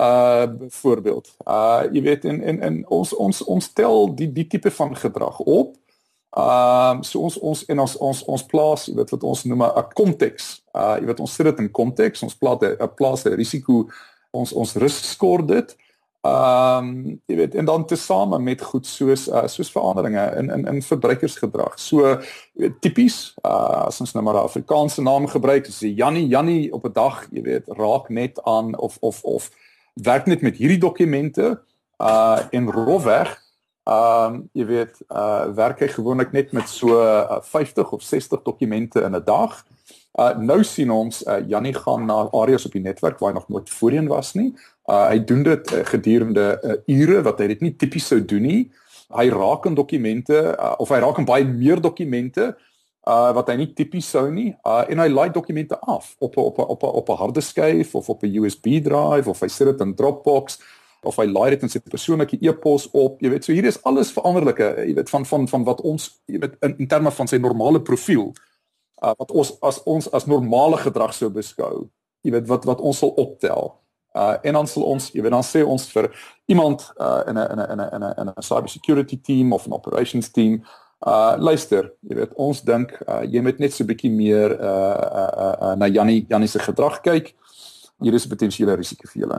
Uh 0.00 0.48
byvoorbeeld. 0.48 1.30
Uh 1.46 1.84
jy 1.92 2.02
weet 2.04 2.24
in 2.28 2.42
in 2.42 2.60
in 2.64 2.82
ons 2.88 3.12
ons 3.16 3.44
ons 3.44 3.72
tel 3.72 4.08
die 4.16 4.28
die 4.32 4.48
tipe 4.48 4.72
van 4.72 4.96
gedrag 4.96 5.40
op 5.44 5.76
Ehm 6.32 6.96
um, 6.96 7.02
so 7.04 7.20
ons 7.20 7.38
ons 7.38 7.64
en 7.68 7.80
ons 7.84 7.96
ons 7.96 8.24
ons 8.24 8.42
plaas, 8.48 8.86
jy 8.88 8.94
weet 8.96 9.10
wat 9.12 9.24
ons 9.28 9.44
noem 9.44 9.62
'n 9.68 9.88
konteks. 9.92 10.62
Uh 10.72 10.96
jy 11.00 11.06
weet 11.06 11.20
ons 11.20 11.34
sit 11.34 11.46
dit 11.46 11.58
in 11.58 11.70
konteks. 11.70 12.22
Ons 12.22 12.34
plaas 12.34 12.58
'n 12.62 12.88
plaas 12.96 13.24
'n 13.26 13.36
risiko 13.36 13.88
ons 14.30 14.52
ons 14.52 14.74
risk 14.76 15.04
score 15.04 15.44
dit. 15.44 15.76
Ehm 16.24 16.88
um, 16.88 17.20
jy 17.26 17.36
weet 17.36 17.54
en 17.54 17.64
dan 17.64 17.84
tesame 17.84 18.38
met 18.38 18.62
goed 18.62 18.86
soos 18.86 19.28
uh, 19.28 19.46
soos 19.46 19.70
veranderinge 19.70 20.24
in 20.38 20.50
in 20.50 20.66
in 20.66 20.82
verbruikersgedrag. 20.82 21.78
So 21.78 22.20
jy 22.54 22.72
tipies 22.80 23.34
uh 23.44 23.86
as 23.86 24.00
ons 24.00 24.14
nou 24.14 24.24
maar 24.24 24.34
'n 24.34 24.48
Afrikaanse 24.48 25.02
naam 25.02 25.26
gebruik, 25.26 25.66
as 25.66 25.80
Jannie 25.80 26.28
Jannie 26.28 26.72
op 26.72 26.86
'n 26.86 26.92
dag, 26.92 27.26
jy 27.30 27.42
weet, 27.42 27.68
raak 27.68 28.08
net 28.08 28.40
aan 28.44 28.78
of 28.78 28.96
of 29.00 29.24
of 29.24 29.50
werk 29.94 30.26
net 30.26 30.40
met 30.40 30.56
hierdie 30.56 30.78
dokumente 30.78 31.60
uh 32.00 32.40
en 32.50 32.70
rofweg 32.70 33.41
Ehm 33.82 34.34
um, 34.34 34.50
jy 34.54 34.64
weet 34.66 35.00
uh 35.10 35.50
werk 35.58 35.80
hy 35.82 35.88
gewoonlik 35.90 36.30
net 36.32 36.52
met 36.54 36.68
so 36.70 37.00
uh, 37.02 37.40
50 37.42 37.90
of 37.90 38.02
60 38.02 38.42
dokumente 38.46 39.02
in 39.02 39.16
'n 39.16 39.24
dag. 39.24 39.64
Uh 40.14 40.38
nou 40.38 40.62
sien 40.64 40.90
ons 40.90 41.22
uh 41.26 41.40
Jannie 41.48 41.74
gaan 41.74 42.06
na 42.06 42.28
areas 42.30 42.66
op 42.66 42.72
die 42.72 42.82
netwerk 42.82 43.18
waar 43.18 43.32
hy 43.32 43.34
nog 43.34 43.48
nooit 43.48 43.70
voorheen 43.70 44.06
was 44.06 44.34
nie. 44.34 44.54
Uh 44.86 45.08
hy 45.08 45.24
doen 45.24 45.42
dit 45.42 45.72
uh, 45.72 45.80
gedurende 45.84 46.60
uh, 46.62 46.78
ure 46.86 47.22
wat 47.22 47.38
hy 47.38 47.46
dit 47.46 47.60
nie 47.60 47.76
tipies 47.76 48.06
sou 48.06 48.24
doen 48.24 48.42
nie. 48.42 48.70
Hy 49.10 49.28
raak 49.28 49.66
in 49.66 49.74
dokumente 49.74 50.54
uh, 50.58 50.74
of 50.78 50.88
hy 50.88 51.00
raak 51.02 51.18
in 51.18 51.26
baie 51.26 51.44
meer 51.44 51.80
dokumente 51.80 52.54
uh 53.02 53.32
wat 53.34 53.48
hy 53.48 53.56
nie 53.56 53.72
tipies 53.74 54.10
sou 54.10 54.30
nie. 54.30 54.54
Uh 54.62 54.84
en 54.88 55.02
hy 55.02 55.08
laai 55.08 55.32
dokumente 55.32 55.74
af 55.80 56.14
op 56.20 56.36
op 56.36 56.58
op 56.58 56.82
op 56.82 57.08
'n 57.08 57.18
harde 57.18 57.40
skyf 57.40 57.94
of 57.94 58.08
op 58.08 58.22
'n 58.22 58.36
USB 58.44 58.78
drive 58.84 59.30
of 59.30 59.40
hy 59.40 59.48
sit 59.48 59.66
dit 59.66 59.80
in 59.80 59.94
Dropbox 59.94 60.60
of 61.04 61.16
hy 61.16 61.26
laai 61.26 61.50
dit 61.54 61.62
in 61.62 61.72
sy 61.72 61.80
persoonlike 61.80 62.38
e-pos 62.40 62.88
op. 62.92 63.20
Jy 63.22 63.30
weet, 63.32 63.44
so 63.44 63.52
hier 63.52 63.66
is 63.68 63.80
alles 63.88 64.12
veranderlike, 64.14 64.68
jy 64.86 64.94
weet 64.94 65.10
van 65.10 65.26
van 65.26 65.48
van 65.48 65.64
wat 65.64 65.80
ons 65.80 66.10
jy 66.30 66.40
weet 66.42 66.56
in, 66.62 66.76
in 66.78 66.88
terme 66.88 67.10
van 67.10 67.30
sy 67.30 67.40
normale 67.42 67.82
profiel 67.82 68.32
uh, 69.02 69.14
wat 69.18 69.30
ons 69.30 69.54
as 69.62 69.82
ons 69.86 70.10
as 70.12 70.26
normale 70.30 70.78
gedrag 70.82 71.14
sou 71.14 71.30
beskou. 71.30 71.88
Jy 72.22 72.36
weet 72.36 72.50
wat 72.50 72.68
wat 72.70 72.80
ons 72.80 72.98
sal 73.02 73.14
optel. 73.18 73.74
Uh 74.12 74.36
en 74.44 74.58
dan 74.60 74.66
sal 74.68 74.84
ons, 74.84 75.08
jy 75.14 75.22
weet 75.24 75.32
dan 75.32 75.44
sê 75.46 75.62
ons 75.64 75.88
vir 75.88 76.10
iemand 76.52 76.84
uh 77.00 77.22
in 77.26 77.38
'n 77.38 77.48
in 77.52 77.58
'n 77.58 77.70
in 77.72 77.80
'n 77.80 77.88
in 77.96 78.02
'n 78.04 78.14
in 78.20 78.28
'n 78.28 78.42
cyber 78.42 78.68
security 78.68 79.16
team 79.16 79.52
of 79.52 79.66
'n 79.66 79.72
operations 79.72 80.28
team 80.30 80.62
Uh 81.02 81.34
luister, 81.34 81.88
jy 82.06 82.14
weet 82.14 82.34
ons 82.38 82.60
dink 82.62 82.92
uh, 83.10 83.24
jy 83.26 83.40
moet 83.42 83.58
net 83.58 83.74
so 83.74 83.82
'n 83.82 83.88
bietjie 83.90 84.10
meer 84.10 84.52
uh, 84.54 85.06
uh 85.22 85.54
uh 85.66 85.72
na 85.74 85.88
Jannie 85.90 86.22
Jannie 86.30 86.46
se 86.46 86.62
gedrag 86.62 87.00
kyk. 87.02 87.34
Hier 87.98 88.14
is 88.14 88.26
'n 88.26 88.30
potensiële 88.30 88.76
risiko 88.78 89.08
vir 89.10 89.22
julle. 89.22 89.38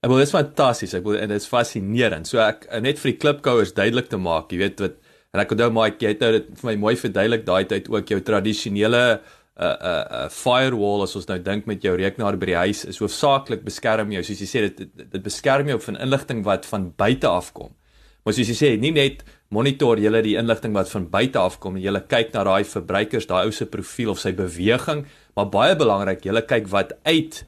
Ek 0.00 0.08
wil 0.08 0.22
dis 0.22 0.32
fantasties. 0.32 0.94
Ek 0.96 1.04
wil 1.04 1.18
en 1.20 1.28
dit 1.28 1.42
is 1.42 1.48
fascinerend. 1.48 2.28
So 2.28 2.40
ek 2.40 2.64
net 2.80 3.00
vir 3.02 3.12
die 3.12 3.18
klipkouers 3.20 3.74
duidelik 3.76 4.08
te 4.08 4.20
maak, 4.20 4.52
jy 4.52 4.62
weet 4.62 4.80
wat 4.80 4.96
en 5.30 5.42
ek 5.42 5.52
onthou 5.54 5.68
maar 5.76 5.92
jy 5.92 6.14
het 6.14 6.22
nou 6.24 6.30
dit 6.38 6.46
vir 6.58 6.68
my 6.70 6.74
mooi 6.86 6.94
verduidelik 6.98 7.44
daai 7.46 7.68
tyd 7.70 7.90
ook 7.92 8.08
jou 8.10 8.18
tradisionele 8.24 9.02
'n 9.10 9.18
uh, 9.60 9.66
'n 9.66 9.76
uh, 9.90 10.04
uh, 10.24 10.28
firewall 10.32 11.02
as 11.04 11.14
ons 11.16 11.28
nou 11.28 11.38
dink 11.38 11.66
met 11.66 11.82
jou 11.84 11.92
rekenaar 11.94 12.38
by 12.40 12.46
die 12.46 12.56
huis 12.56 12.84
is 12.84 12.98
hoofsaaklik 12.98 13.62
beskerm 13.62 14.10
jou 14.10 14.22
soos 14.22 14.40
jy 14.40 14.48
sê 14.48 14.60
dit 14.66 14.78
dit, 14.78 15.10
dit 15.12 15.22
beskerm 15.22 15.68
jou 15.68 15.78
van 15.78 15.96
inligting 15.96 16.42
wat 16.44 16.66
van 16.66 16.90
buite 16.96 17.28
af 17.28 17.52
kom. 17.52 17.76
Maar 18.24 18.34
soos 18.34 18.48
jy 18.48 18.56
sê, 18.56 18.80
nie 18.80 18.92
net 18.92 19.22
monitor 19.50 19.98
jy 19.98 20.22
die 20.22 20.36
inligting 20.36 20.72
wat 20.72 20.88
van 20.88 21.10
buite 21.10 21.38
af 21.38 21.60
kom 21.60 21.76
en 21.76 21.82
jy 21.82 21.92
kyk 22.08 22.32
na 22.32 22.44
daai 22.44 22.64
verbruikers, 22.64 23.26
daai 23.26 23.44
ou 23.44 23.52
se 23.52 23.66
profiel 23.66 24.10
of 24.10 24.18
sy 24.18 24.32
beweging, 24.32 25.06
maar 25.36 25.46
baie 25.46 25.76
belangrik, 25.76 26.24
jy 26.24 26.40
kyk 26.40 26.68
wat 26.68 26.96
uit 27.04 27.44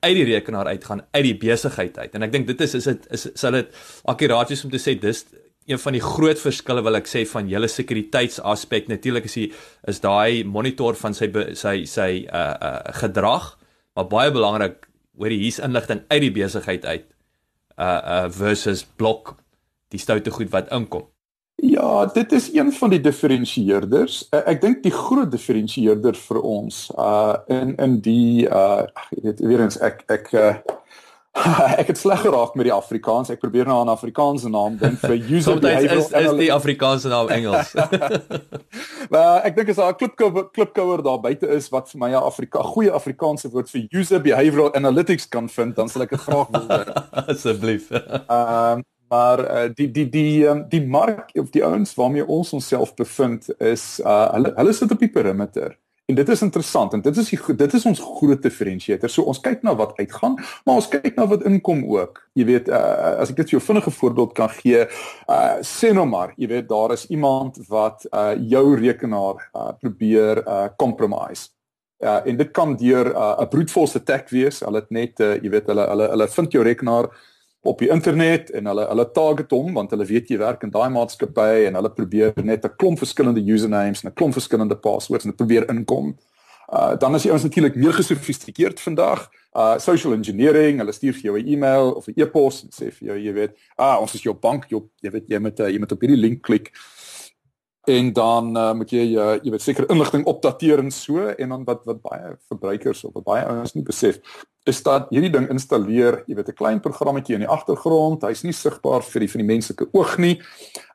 uit 0.00 0.14
die 0.16 0.26
rekenaar 0.32 0.70
uitgaan 0.72 1.04
uit 1.10 1.24
die 1.24 1.36
besigheid 1.38 1.98
uit 1.98 2.14
en 2.16 2.26
ek 2.26 2.32
dink 2.32 2.48
dit 2.50 2.66
is 2.66 2.74
is 2.78 2.88
dit 2.90 3.06
is 3.16 3.28
sal 3.34 3.56
dit 3.58 3.72
akkuraat 4.12 4.52
wees 4.52 4.64
om 4.64 4.72
te 4.72 4.82
sê 4.82 4.96
dis 5.00 5.24
een 5.70 5.78
van 5.78 5.94
die 5.94 6.02
groot 6.02 6.40
verskille 6.40 6.82
wil 6.82 6.98
ek 6.98 7.08
sê 7.10 7.24
van 7.28 7.48
julle 7.50 7.68
sekuriteitsaspek 7.70 8.88
natuurlik 8.90 9.28
is 9.28 9.36
die 9.38 9.48
is 9.92 10.00
daai 10.04 10.44
monitor 10.44 10.98
van 10.98 11.16
sy 11.16 11.30
sy 11.54 11.76
sy 11.86 12.10
uh 12.26 12.46
uh 12.70 12.76
gedrag 13.02 13.52
maar 13.94 14.08
baie 14.10 14.32
belangrik 14.34 14.88
hoor 15.18 15.34
hier's 15.34 15.60
inligting 15.62 16.02
uit 16.08 16.22
die 16.26 16.34
besigheid 16.40 16.86
uit 16.86 17.06
uh 17.76 18.00
uh 18.16 18.24
versus 18.40 18.84
blok 18.84 19.36
die 19.90 20.00
stoute 20.00 20.30
goed 20.30 20.50
wat 20.54 20.70
inkom. 20.74 21.08
Ja, 21.62 22.06
dit 22.06 22.32
is 22.32 22.54
een 22.54 22.72
van 22.72 22.90
die 22.90 23.00
diferensieerders. 23.00 24.26
Uh, 24.30 24.40
ek 24.48 24.60
dink 24.62 24.82
die 24.82 24.92
groot 24.94 25.30
diferensieerder 25.30 26.16
vir 26.16 26.38
ons 26.40 26.86
uh 26.96 27.36
in 27.52 27.74
in 27.76 27.98
die 28.04 28.46
uh 28.48 28.86
jy 29.12 29.24
weet 29.26 29.42
weer 29.44 29.64
eens 29.66 29.76
ek 29.80 30.04
ek 30.08 30.30
uh 30.32 30.54
ek 31.80 31.92
het 31.92 31.98
sleg 31.98 32.24
geraak 32.24 32.54
met 32.58 32.66
die 32.66 32.72
Afrikaans. 32.74 33.30
Ek 33.30 33.42
probeer 33.42 33.68
nou 33.68 33.76
'n 33.84 33.92
Afrikaanse 33.92 34.48
naam 34.48 34.78
dink 34.80 34.98
vir 34.98 35.16
user 35.36 35.60
behavioral 35.60 36.00
is, 36.00 36.10
is 36.10 36.38
die 36.38 36.52
Afrikaanse 36.52 37.08
naam 37.08 37.28
Engels. 37.28 37.74
Maar 39.12 39.42
ek 39.48 39.56
dink 39.56 39.68
as 39.68 39.76
daar 39.76 39.92
'n 39.92 39.98
klipkouer 40.00 40.48
klipkouer 40.50 41.02
daar 41.02 41.20
buite 41.20 41.48
is 41.48 41.68
wat 41.68 41.90
vir 41.90 41.98
my 41.98 42.10
'n 42.10 42.22
Afrika 42.22 42.62
goeie 42.62 42.90
Afrikaanse 42.90 43.50
woord 43.50 43.70
vir 43.70 43.86
user 43.90 44.20
behavioral 44.20 44.74
analytics 44.74 45.28
kan 45.28 45.48
vind, 45.48 45.76
dan 45.76 45.88
sal 45.88 46.02
ek 46.02 46.10
dit 46.16 46.20
graag 46.20 46.48
wil 46.50 46.66
hoor. 46.68 46.88
Asseblief. 47.28 47.90
Ehm 47.90 48.78
um, 48.78 48.84
maar 49.10 49.40
uh, 49.42 49.68
die 49.74 49.90
die 49.90 50.06
die 50.08 50.46
um, 50.46 50.64
die 50.70 50.82
mark 50.86 51.32
of 51.34 51.50
die 51.50 51.64
ouens 51.66 51.94
waarmee 51.98 52.26
ons 52.26 52.52
onsself 52.54 52.94
bevind 52.94 53.50
is 53.58 53.98
uh, 54.04 54.28
hulle 54.36 54.52
hulle 54.56 54.74
sit 54.76 54.92
op 54.94 55.02
die 55.02 55.10
perimeter. 55.10 55.74
En 56.10 56.16
dit 56.18 56.28
is 56.28 56.42
interessant 56.42 56.94
en 56.94 57.02
dit 57.02 57.18
is 57.22 57.28
die, 57.30 57.38
dit 57.56 57.74
is 57.78 57.84
ons 57.86 58.00
groot 58.02 58.42
diferensiator. 58.42 59.10
So 59.10 59.30
ons 59.30 59.38
kyk 59.42 59.62
na 59.66 59.76
wat 59.78 59.92
uitgaan, 60.00 60.34
maar 60.66 60.80
ons 60.80 60.88
kyk 60.90 61.14
na 61.18 61.26
wat 61.30 61.44
inkom 61.46 61.84
ook. 61.86 62.18
Jy 62.38 62.46
weet, 62.48 62.70
uh, 62.70 63.20
as 63.22 63.30
ek 63.30 63.38
dit 63.42 63.52
vir 63.52 63.58
jou 63.58 63.62
vinnige 63.68 63.92
voorbeeld 63.94 64.34
kan 64.34 64.50
gee, 64.56 64.82
uh, 65.30 65.54
sê 65.66 65.92
nou 65.94 66.08
maar, 66.10 66.34
jy 66.40 66.50
weet 66.50 66.66
daar 66.70 66.96
is 66.96 67.06
iemand 67.14 67.62
wat 67.70 68.08
uh, 68.10 68.32
jou 68.54 68.64
rekenaar 68.80 69.38
uh, 69.54 69.70
probeer 69.78 70.42
uh, 70.42 70.66
compromise. 70.82 71.52
Uh, 72.02 72.18
en 72.26 72.42
dit 72.42 72.50
kan 72.56 72.74
deur 72.80 73.12
'n 73.12 73.44
uh, 73.44 73.48
brute 73.52 73.70
force 73.72 73.98
attack 73.98 74.30
wees. 74.34 74.64
Hulle 74.66 74.82
het 74.82 74.90
net 74.90 75.20
uh, 75.20 75.36
jy 75.36 75.50
weet 75.52 75.66
hulle 75.70 75.84
hulle 75.94 76.10
hulle 76.10 76.28
vind 76.28 76.52
jou 76.52 76.64
rekenaar 76.64 77.10
op 77.62 77.78
die 77.78 77.90
internet 77.92 78.50
en 78.50 78.66
hulle 78.66 78.86
hulle 78.88 79.10
target 79.12 79.50
hom 79.52 79.74
want 79.76 79.90
hulle 79.92 80.06
weet 80.08 80.30
jy 80.32 80.38
werk 80.40 80.62
in 80.64 80.72
daai 80.72 80.88
maatskappy 80.94 81.66
en 81.68 81.76
hulle 81.76 81.92
probeer 81.92 82.32
net 82.44 82.64
'n 82.64 82.76
klomp 82.76 82.98
verskillende 82.98 83.40
usernames 83.44 84.02
en 84.02 84.10
'n 84.10 84.14
klomp 84.14 84.32
verskillende 84.32 84.76
passwords 84.76 85.24
en 85.24 85.34
probeer 85.34 85.68
inkom. 85.68 86.16
Uh 86.72 86.96
dan 86.96 87.14
is 87.14 87.22
die 87.22 87.30
ouens 87.30 87.42
natuurlik 87.42 87.74
meer 87.74 87.92
gesofistikeerd 87.92 88.80
vandag. 88.80 89.28
Uh 89.52 89.78
social 89.78 90.12
engineering, 90.12 90.78
hulle 90.78 90.92
stuur 90.92 91.12
vir 91.12 91.22
jou 91.22 91.38
'n 91.38 91.46
e-mail 91.46 91.92
of 91.92 92.06
'n 92.06 92.14
e-pos 92.16 92.62
en 92.62 92.70
sê 92.70 92.92
vir 92.92 93.08
jou 93.08 93.18
jy 93.18 93.32
weet, 93.32 93.52
ah 93.76 94.00
ons 94.00 94.14
is 94.14 94.22
jou 94.22 94.34
bank, 94.34 94.64
jou, 94.68 94.88
jy 95.02 95.10
weet 95.10 95.28
jy 95.28 95.38
moet 95.38 95.60
uh, 95.60 95.68
jy 95.68 95.78
moet 95.78 95.92
op 95.92 96.00
hierdie 96.00 96.20
link 96.20 96.42
klik 96.42 96.72
en 97.88 98.12
dan 98.12 98.56
uh, 98.56 98.72
moet 98.76 98.90
jy 98.92 99.06
uh, 99.16 99.38
jy 99.40 99.50
weet 99.50 99.62
seker 99.64 99.88
inligting 99.88 100.26
opdateer 100.28 100.82
en 100.82 100.90
so 100.90 101.30
en 101.30 101.48
dan 101.48 101.64
wat 101.64 101.84
wat 101.88 102.02
baie 102.02 102.36
verbruikers 102.52 103.04
of 103.04 103.14
wat 103.14 103.24
baie 103.24 103.44
ouens 103.48 103.74
nie 103.74 103.84
besef 103.86 104.20
is 104.68 104.82
dat 104.84 105.08
hierdie 105.08 105.32
ding 105.32 105.46
installeer, 105.50 106.20
jy 106.28 106.36
weet 106.36 106.50
'n 106.52 106.58
klein 106.58 106.80
programmetjie 106.80 107.34
in 107.34 107.44
die 107.46 107.48
agtergrond, 107.48 108.22
hy's 108.22 108.44
nie 108.44 108.52
sigbaar 108.52 109.02
vir 109.02 109.20
die 109.20 109.30
van 109.32 109.40
die 109.40 109.52
menslike 109.54 109.88
oog 109.92 110.18
nie. 110.18 110.40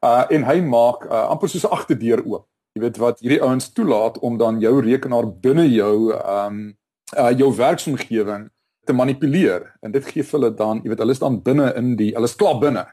Uh 0.02 0.26
en 0.30 0.44
hy 0.44 0.62
maak 0.62 1.06
uh, 1.06 1.30
amper 1.34 1.50
soos 1.50 1.66
'n 1.66 1.74
agterdeur 1.74 2.22
oop. 2.26 2.46
Jy 2.76 2.82
weet 2.82 2.98
wat 2.98 3.20
hierdie 3.20 3.42
ouens 3.42 3.72
toelaat 3.74 4.20
om 4.20 4.38
dan 4.38 4.60
jou 4.60 4.82
rekenaar 4.82 5.26
binne 5.42 5.68
jou 5.68 6.14
um 6.14 6.76
uh 7.18 7.32
jou 7.32 7.50
werksomgewing 7.56 8.50
te 8.86 8.94
manipuleer 8.94 9.74
en 9.82 9.92
dit 9.92 10.06
gee 10.06 10.24
vir 10.24 10.40
hulle 10.40 10.56
dan, 10.56 10.82
jy 10.84 10.90
weet 10.90 11.00
hulle 11.00 11.12
is 11.12 11.20
dan 11.20 11.42
binne 11.42 11.74
in 11.76 11.96
die 11.96 12.14
hulle 12.14 12.30
is 12.30 12.36
klaar 12.36 12.60
binne 12.60 12.86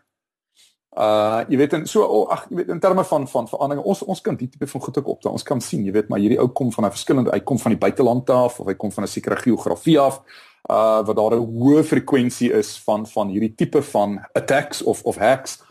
Uh 0.93 1.41
jy 1.49 1.57
weet 1.57 1.73
en 1.73 1.87
so 1.89 2.05
oh, 2.05 2.27
ag 2.29 2.45
jy 2.51 2.57
weet 2.57 2.69
in 2.69 2.81
terme 2.81 3.05
van 3.05 3.29
van 3.29 3.47
verandering 3.49 3.85
ons 3.85 4.03
ons 4.05 4.21
kan 4.21 4.37
die 4.37 4.49
tipe 4.49 4.67
van 4.67 4.81
goed 4.81 4.99
ook 4.99 5.07
op 5.09 5.27
ons 5.31 5.43
kan 5.43 5.61
sien 5.61 5.85
jy 5.85 5.93
weet 5.93 6.09
maar 6.13 6.21
hierdie 6.21 6.41
ou 6.41 6.51
kom 6.53 6.73
van 6.73 6.85
'n 6.85 6.93
verskillende 6.93 7.33
hy 7.33 7.41
kom 7.41 7.59
van 7.59 7.73
die 7.73 7.81
buiteland 7.81 8.31
af 8.31 8.61
of 8.61 8.67
hy 8.67 8.75
kom 8.75 8.93
van 8.93 9.05
'n 9.05 9.09
sekere 9.09 9.37
geografie 9.37 9.99
af 10.01 10.21
uh 10.71 11.01
wat 11.07 11.17
daar 11.17 11.35
'n 11.41 11.49
hoë 11.59 11.83
frekwensie 11.83 12.53
is 12.53 12.79
van 12.85 13.07
van 13.07 13.29
hierdie 13.29 13.55
tipe 13.55 13.83
van 13.83 14.21
attacks 14.33 14.83
of 14.83 15.03
of 15.03 15.17
hacks. 15.17 15.63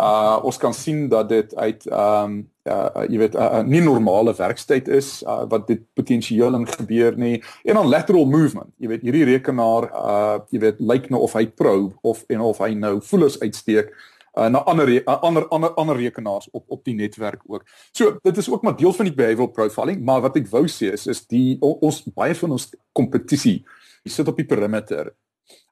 Uh 0.00 0.38
ons 0.42 0.56
kan 0.56 0.74
sien 0.74 1.08
dat 1.08 1.28
dit 1.28 1.56
uit 1.56 1.86
ehm 1.86 2.24
um, 2.24 2.50
uh, 2.64 3.04
jy 3.08 3.18
weet 3.18 3.34
'n 3.34 3.38
uh, 3.38 3.58
uh, 3.58 3.62
nie 3.64 3.80
normale 3.80 4.34
werkstyd 4.34 4.88
is 4.88 5.22
uh, 5.22 5.42
wat 5.48 5.66
dit 5.66 5.80
potensieel 5.94 6.54
in 6.54 6.66
gebeur 6.68 7.16
nie. 7.16 7.42
En 7.64 7.74
dan 7.74 7.88
lateral 7.88 8.26
movement. 8.26 8.70
Jy 8.76 8.88
weet 8.88 9.02
hierdie 9.02 9.24
rekenaar 9.24 9.84
uh 9.84 10.38
jy 10.50 10.58
weet 10.58 10.80
lyk 10.80 11.08
nou 11.10 11.22
of 11.22 11.32
hy 11.32 11.46
probe 11.46 11.94
of 12.02 12.24
en 12.28 12.40
of 12.40 12.58
hy 12.58 12.74
nou 12.74 13.00
voelers 13.00 13.40
uitsteek 13.40 13.92
uh, 14.36 14.48
na 14.52 14.62
ander 14.68 14.88
uh, 14.88 15.18
ander 15.22 15.48
ander 15.48 15.74
ander 15.74 15.96
rekenaars 15.96 16.48
op 16.52 16.64
op 16.68 16.84
die 16.84 16.94
netwerk 16.94 17.42
ook. 17.46 17.64
So 17.92 18.18
dit 18.22 18.36
is 18.36 18.50
ook 18.50 18.62
maar 18.62 18.76
deel 18.76 18.92
van 18.92 19.08
die 19.08 19.14
behavioral 19.14 19.52
profiling, 19.52 20.02
maar 20.04 20.20
wat 20.20 20.36
ek 20.36 20.50
wou 20.52 20.66
sê 20.68 20.92
is 20.92 21.06
is 21.06 21.24
die 21.26 21.56
ons 21.60 22.02
baie 22.14 22.34
van 22.34 22.56
ons 22.58 22.70
kompetisie 22.96 23.62
sit 24.06 24.28
op 24.28 24.36
die 24.38 24.46
perimeter. 24.46 25.10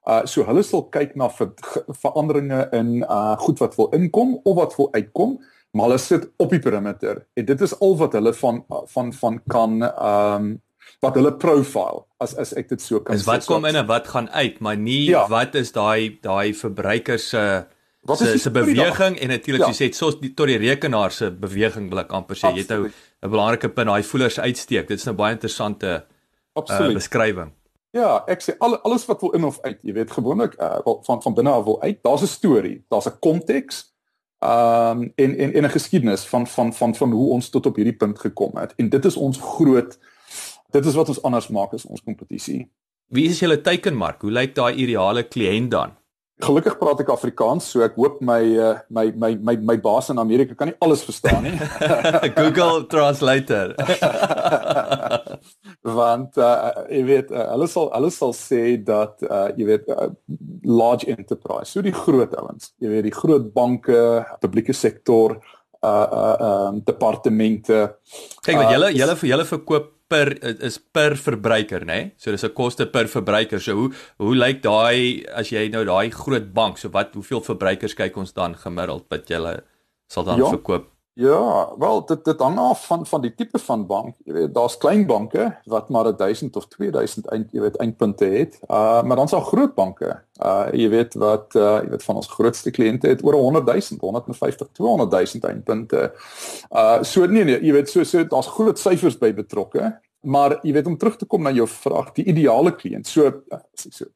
Uh 0.05 0.23
so 0.29 0.43
hulle 0.47 0.63
sal 0.63 0.85
kyk 0.93 1.15
na 1.15 1.29
ver, 1.29 1.53
veranderinge 2.01 2.65
in 2.75 2.97
uh 3.03 3.37
goed 3.45 3.61
wat 3.63 3.77
wil 3.79 3.93
inkom 3.95 4.39
of 4.43 4.57
wat 4.59 4.75
wil 4.79 4.91
uitkom, 4.93 5.39
maar 5.73 5.89
hulle 5.89 6.01
sit 6.01 6.29
op 6.41 6.51
die 6.51 6.61
perimeter 6.61 7.25
en 7.35 7.45
dit 7.45 7.61
is 7.61 7.79
al 7.79 7.97
wat 8.01 8.17
hulle 8.17 8.33
van 8.33 8.63
van 8.93 9.13
van 9.13 9.41
kan 9.49 9.81
um 9.85 10.53
wat 11.01 11.15
hulle 11.17 11.31
profile 11.41 12.03
as 12.21 12.35
as 12.37 12.53
ek 12.53 12.69
dit 12.69 12.81
so 12.81 12.99
kan 12.99 13.15
sê. 13.15 13.23
Dis 13.23 13.29
wat 13.29 13.47
kom 13.49 13.65
in 13.65 13.79
en 13.79 13.87
wat 13.89 14.07
gaan 14.07 14.29
uit, 14.29 14.59
maar 14.59 14.77
nie 14.77 15.09
ja. 15.09 15.25
wat 15.29 15.55
is 15.55 15.73
daai 15.75 16.17
daai 16.21 16.53
verbruiker 16.53 17.19
se 17.19 17.45
uh 17.45 17.63
Wat 18.05 18.21
is 18.21 18.41
se 18.41 18.51
beweging 18.51 19.17
en 19.17 19.27
natuurlik 19.33 19.63
ja. 19.65 19.71
jy 19.73 19.77
sê 19.89 19.93
so 19.97 20.13
tot 20.13 20.47
die 20.47 20.59
rekenaar 20.61 21.11
se 21.11 21.31
beweging 21.31 21.89
wil 21.89 22.03
ek 22.03 22.11
amper 22.13 22.37
sê 22.37 22.51
jy 22.53 22.61
het 22.61 22.73
nou 22.73 22.85
'n 22.85 23.29
belangrike 23.33 23.69
punt 23.73 23.89
daai 23.89 24.03
voelers 24.03 24.39
uitsteek. 24.39 24.87
Dit 24.87 24.99
is 24.99 25.05
nou 25.09 25.15
baie 25.15 25.33
interessante 25.33 26.05
uh, 26.53 26.93
beskrywing. 26.93 27.51
Ja, 27.95 28.23
ek 28.27 28.43
sê 28.43 28.53
al, 28.59 28.77
alles 28.77 29.05
wat 29.09 29.21
wil 29.21 29.31
in 29.31 29.43
of 29.43 29.57
uit, 29.63 29.79
jy 29.81 29.93
weet 29.93 30.11
gewoonlik 30.11 30.53
uh, 30.61 30.77
van 31.07 31.21
van 31.21 31.33
binne 31.33 31.49
af 31.49 31.63
wil 31.65 31.81
uit. 31.81 32.03
Daar's 32.03 32.21
'n 32.21 32.27
storie, 32.27 32.85
daar's 32.89 33.07
'n 33.07 33.19
konteks. 33.19 33.95
Ehm 34.39 35.01
um, 35.01 35.11
en 35.15 35.37
en 35.37 35.53
en 35.53 35.63
'n 35.63 35.69
geskiedenis 35.69 36.25
van 36.25 36.47
van 36.47 36.73
van 36.73 36.95
van 36.95 37.11
hoe 37.11 37.29
ons 37.29 37.49
tot 37.49 37.65
op 37.65 37.75
hierdie 37.75 37.97
punt 37.97 38.19
gekom 38.19 38.57
het. 38.57 38.73
En 38.75 38.89
dit 38.89 39.05
is 39.05 39.15
ons 39.15 39.37
groot 39.37 39.97
dit 40.69 40.85
is 40.85 40.93
wat 40.93 41.07
ons 41.07 41.21
anders 41.21 41.47
maak 41.47 41.73
as 41.73 41.85
ons 41.85 42.03
kompetisie. 42.03 42.69
Wie 43.07 43.29
is 43.29 43.39
julle 43.39 43.61
teikenmark? 43.61 44.21
Hoe 44.21 44.31
lyk 44.31 44.55
daai 44.55 44.73
ideale 44.75 45.23
kliënt 45.23 45.71
dan? 45.71 45.97
Gelukkig 46.43 46.73
praat 46.75 46.99
ek 46.99 47.09
Afrikaans, 47.13 47.63
so 47.71 47.79
ek 47.85 47.93
hoop 47.95 48.17
my 48.25 48.41
uh, 48.59 48.73
my 48.91 49.05
my 49.15 49.29
my 49.39 49.53
my 49.69 49.75
baas 49.79 50.09
in 50.11 50.19
Amerika 50.19 50.57
kan 50.59 50.67
nie 50.67 50.75
alles 50.83 51.05
verstaan 51.07 51.47
nie. 51.47 51.53
Google 52.39 52.83
Translator. 52.91 53.71
Want 55.99 56.35
uh, 56.35 56.73
jy 56.91 57.05
weet, 57.07 57.31
uh, 57.31 57.45
hulle 57.53 57.69
sal 57.71 57.87
hulle 57.93 58.11
sal 58.11 58.35
sê 58.35 58.75
dat 58.83 59.23
uh, 59.23 59.47
jy 59.55 59.69
weet 59.71 59.87
uh, 59.95 60.09
large 60.67 61.07
enterprise, 61.07 61.71
so 61.71 61.85
die 61.85 61.95
groot 61.95 62.35
ouens, 62.35 62.73
jy 62.83 62.91
weet 62.91 63.07
die 63.07 63.15
groot 63.15 63.47
banke, 63.55 64.03
publieke 64.43 64.75
sektor, 64.75 65.39
uh 65.85 66.07
uh 66.19 66.35
um, 66.49 66.83
departemente. 66.83 67.85
Kyk 68.43 68.59
wat 68.59 68.75
julle 68.75 68.91
julle 68.97 69.15
vir 69.23 69.31
julle 69.31 69.47
verkoop 69.55 69.94
per 70.07 70.31
is 70.43 70.77
per 70.77 71.15
verbruiker, 71.17 71.85
né? 71.85 71.93
Nee? 71.93 72.11
So 72.17 72.31
dis 72.31 72.43
'n 72.43 72.53
koste 72.53 72.85
per 72.85 73.07
verbruiker. 73.07 73.59
So 73.59 73.73
hoe 73.73 73.91
hoe 74.17 74.35
lyk 74.35 74.61
daai 74.61 75.25
as 75.33 75.49
jy 75.49 75.67
nou 75.69 75.83
daai 75.85 76.09
groot 76.11 76.53
bank, 76.53 76.77
so 76.77 76.89
wat 76.89 77.13
hoeveel 77.13 77.41
verbruikers 77.41 77.95
kyk 77.95 78.17
ons 78.17 78.33
dan 78.33 78.55
gemiddeld 78.55 79.05
wat 79.09 79.29
jy 79.29 79.61
sal 80.07 80.23
dan 80.23 80.39
ja. 80.39 80.49
verkoop? 80.49 80.94
Ja, 81.15 81.71
wel 81.79 82.05
dit 82.05 82.25
dit 82.25 82.39
hang 82.39 82.57
af 82.59 82.85
van 82.85 83.05
van 83.07 83.21
die 83.21 83.35
tipe 83.35 83.59
van 83.59 83.85
bank. 83.87 84.15
Jy 84.27 84.33
weet, 84.33 84.53
daar's 84.53 84.75
klein 84.77 85.05
banke 85.07 85.45
wat 85.63 85.89
maar 85.89 86.09
1000 86.17 86.55
of 86.55 86.67
2000 86.67 87.29
eind, 87.31 87.53
jy 87.55 87.61
weet, 87.63 87.77
eindpunte 87.79 88.25
het. 88.25 88.57
Uh 88.67 89.03
maar 89.03 89.15
dan's 89.15 89.31
daar 89.31 89.45
groot 89.47 89.73
banke. 89.75 90.09
Uh 90.43 90.67
jy 90.75 90.89
weet 90.91 91.13
wat 91.13 91.55
uh 91.55 91.79
jy 91.85 91.89
weet 91.93 92.03
van 92.03 92.19
ons 92.19 92.27
grootste 92.27 92.71
kliënte 92.71 93.07
het 93.07 93.23
oor 93.23 93.33
100 93.39 93.65
000, 93.65 93.99
150, 93.99 94.67
200 94.71 95.11
000 95.11 95.51
eindpunte. 95.53 96.11
Uh 96.71 97.03
so 97.03 97.25
nee 97.25 97.43
nee, 97.47 97.63
jy 97.63 97.71
weet 97.71 97.89
so 97.89 98.03
so 98.03 98.27
daar's 98.27 98.51
groot 98.51 98.79
syfers 98.79 99.15
by 99.17 99.31
betrokke. 99.33 99.93
Maar 100.19 100.59
jy 100.67 100.73
weet 100.73 100.91
om 100.91 100.97
terug 100.97 101.15
te 101.15 101.25
kom 101.25 101.47
na 101.47 101.55
jou 101.55 101.67
vraag, 101.67 102.11
die 102.11 102.27
ideale 102.27 102.75
kliënt. 102.75 103.07
So 103.07 103.31
ek 103.31 103.63
so 103.87 104.11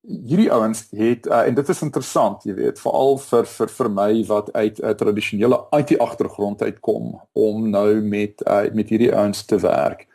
hierdie 0.00 0.48
ouens 0.52 0.86
het 0.96 1.26
uh, 1.26 1.42
en 1.46 1.54
dit 1.54 1.68
is 1.68 1.82
interessant, 1.82 2.44
jy 2.48 2.54
weet, 2.56 2.80
veral 2.80 3.18
vir 3.20 3.46
vir 3.46 3.72
vir 3.76 3.90
my 3.92 4.08
wat 4.30 4.48
uit 4.52 4.80
'n 4.80 4.96
tradisionele 4.96 5.60
IT 5.76 5.98
agtergrond 5.98 6.62
uitkom 6.62 7.20
om 7.32 7.70
nou 7.70 8.00
met 8.00 8.42
uh, 8.46 8.72
met 8.72 8.88
hierdie 8.88 9.14
ouens 9.14 9.44
te 9.44 9.58
werk. 9.60 10.06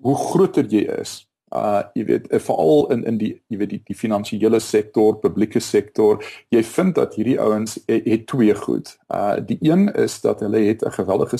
Hoe 0.00 0.16
groter 0.16 0.66
jy 0.66 0.86
is, 1.00 1.26
uh 1.50 1.82
jy 1.94 2.04
weet, 2.04 2.32
uh, 2.32 2.38
veral 2.38 2.90
in 2.92 3.04
in 3.04 3.18
die 3.18 3.42
jy 3.48 3.58
weet 3.58 3.70
die 3.70 3.82
die 3.84 3.96
finansiële 3.96 4.60
sektor, 4.60 5.18
publieke 5.18 5.60
sektor, 5.60 6.22
jy 6.48 6.62
vind 6.62 6.94
dat 6.94 7.14
hierdie 7.14 7.40
ouens 7.40 7.78
het, 7.86 8.04
het 8.06 8.26
twee 8.26 8.54
goed. 8.54 8.96
Uh 9.10 9.36
die 9.40 9.58
een 9.60 9.88
is 9.94 10.20
dat 10.20 10.40
hulle 10.40 10.58
het 10.58 10.84
'n 10.86 10.90
geweldige 10.90 11.36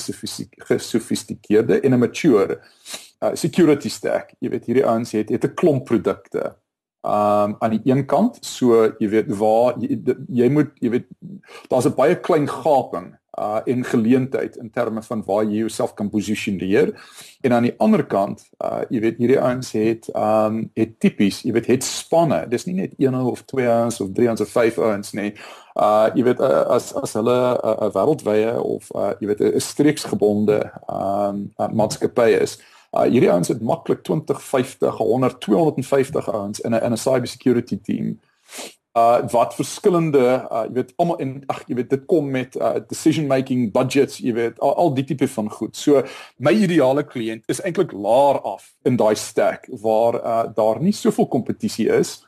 gesofistikeerde 0.67 1.79
en 1.79 1.93
'n 1.93 1.99
mature 1.99 2.59
uh, 3.23 3.31
security 3.33 3.89
stack. 3.89 4.33
Jy 4.39 4.49
weet 4.49 4.65
hierdie 4.65 4.85
ouens 4.85 5.11
het 5.11 5.29
het 5.29 5.45
'n 5.45 5.53
klomp 5.53 5.85
produkte 5.85 6.55
um 7.03 7.55
aan 7.59 7.75
die 7.75 7.81
een 7.83 8.05
kant 8.05 8.37
so 8.45 8.85
jy 8.99 9.09
weet 9.11 9.31
waar 9.35 9.75
jy, 9.79 9.99
jy 10.31 10.47
moet 10.49 10.71
jy 10.79 10.89
weet 10.89 11.07
daar's 11.67 11.85
'n 11.85 11.95
baie 11.95 12.15
klein 12.15 12.47
gaping 12.47 13.11
uh 13.39 13.59
in 13.65 13.83
geleentheid 13.83 14.55
in 14.55 14.69
terme 14.69 15.01
van 15.01 15.23
waar 15.25 15.43
jy 15.43 15.57
jouself 15.57 15.93
kan 15.93 16.09
posisioneer. 16.09 16.93
En 17.41 17.53
aan 17.53 17.63
die 17.63 17.73
ander 17.77 18.05
kant, 18.05 18.45
uh 18.63 18.81
jy 18.89 18.99
weet 18.99 19.17
hierdie 19.17 19.39
ouens 19.41 19.71
het 19.71 20.09
um 20.15 20.69
het 20.73 20.99
tipies, 20.99 21.41
jy 21.41 21.51
weet 21.51 21.65
het 21.65 21.83
spanne. 21.83 22.45
Dis 22.47 22.65
nie 22.65 22.75
net 22.75 22.93
een 22.97 23.15
of 23.15 23.41
twee 23.41 23.67
ouens 23.67 23.99
of 24.01 24.11
drie 24.13 24.27
ouens 24.27 24.41
of 24.41 24.49
vyf 24.53 24.77
ouens 24.77 25.11
nie. 25.17 25.33
Uh 25.73 26.11
jy 26.13 26.23
weet 26.23 26.39
uh, 26.39 26.61
as 26.77 26.93
as 26.93 27.13
hulle 27.17 27.33
'n 27.33 27.57
uh, 27.57 27.73
uh, 27.87 27.89
wêreldwye 27.95 28.53
of 28.61 28.91
uh 28.95 29.13
jy 29.19 29.27
weet 29.27 29.41
'n 29.41 29.59
streeksgebonde 29.59 30.59
um 30.87 31.49
uh, 31.57 31.69
maatskappy 31.73 32.37
is. 32.37 32.57
Uh 32.57 32.63
hierdie 32.93 33.31
ouens 33.31 33.47
het 33.47 33.61
maklik 33.61 34.03
20, 34.03 34.41
50, 34.41 34.97
100, 34.97 35.39
250 35.41 36.29
ouens 36.29 36.59
in 36.61 36.75
'n 36.75 36.83
in 36.83 36.93
'n 36.93 36.97
cyber 36.97 37.27
security 37.27 37.79
team 37.81 38.19
uh 38.93 39.25
wat 39.33 39.55
verskillende 39.57 40.21
uh 40.21 40.65
jy 40.67 40.73
weet 40.73 40.91
almal 41.01 41.17
en 41.23 41.31
ag 41.49 41.63
jy 41.65 41.75
weet 41.79 41.89
dit 41.89 42.03
kom 42.05 42.27
met 42.29 42.55
uh 42.55 42.77
decision 42.89 43.25
making 43.27 43.71
budgets 43.73 44.19
jy 44.21 44.33
weet 44.37 44.59
al, 44.59 44.75
al 44.77 44.93
die 44.93 45.05
tipe 45.09 45.27
van 45.27 45.49
goed. 45.49 45.75
So 45.75 46.03
my 46.37 46.53
ideale 46.53 47.03
kliënt 47.03 47.49
is 47.49 47.61
eintlik 47.65 47.91
laer 47.91 48.37
af 48.45 48.69
in 48.85 48.99
daai 49.01 49.15
stack 49.15 49.65
waar 49.81 50.19
uh 50.21 50.43
daar 50.53 50.81
nie 50.81 50.93
soveel 50.93 51.27
kompetisie 51.27 51.89
is 51.89 52.19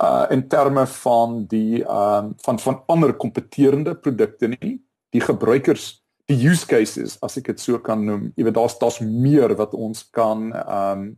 uh 0.00 0.24
in 0.30 0.48
terme 0.48 0.86
van 0.86 1.44
die 1.52 1.84
um 1.84 2.32
van 2.46 2.58
van 2.58 2.82
ander 2.86 3.12
kompeterende 3.12 3.94
produkte 3.94 4.48
nie. 4.48 4.78
Die 5.12 5.20
gebruikers 5.20 6.00
die 6.28 6.38
use 6.48 6.66
cases 6.68 7.16
as 7.24 7.38
ek 7.40 7.52
dit 7.52 7.60
so 7.60 7.78
kan 7.80 8.04
noem. 8.04 8.28
Jy 8.36 8.44
weet 8.44 8.58
daar's 8.58 8.76
daar's 8.78 9.00
meer 9.00 9.54
wat 9.56 9.74
ons 9.74 10.04
kan 10.10 10.52
um 10.52 11.08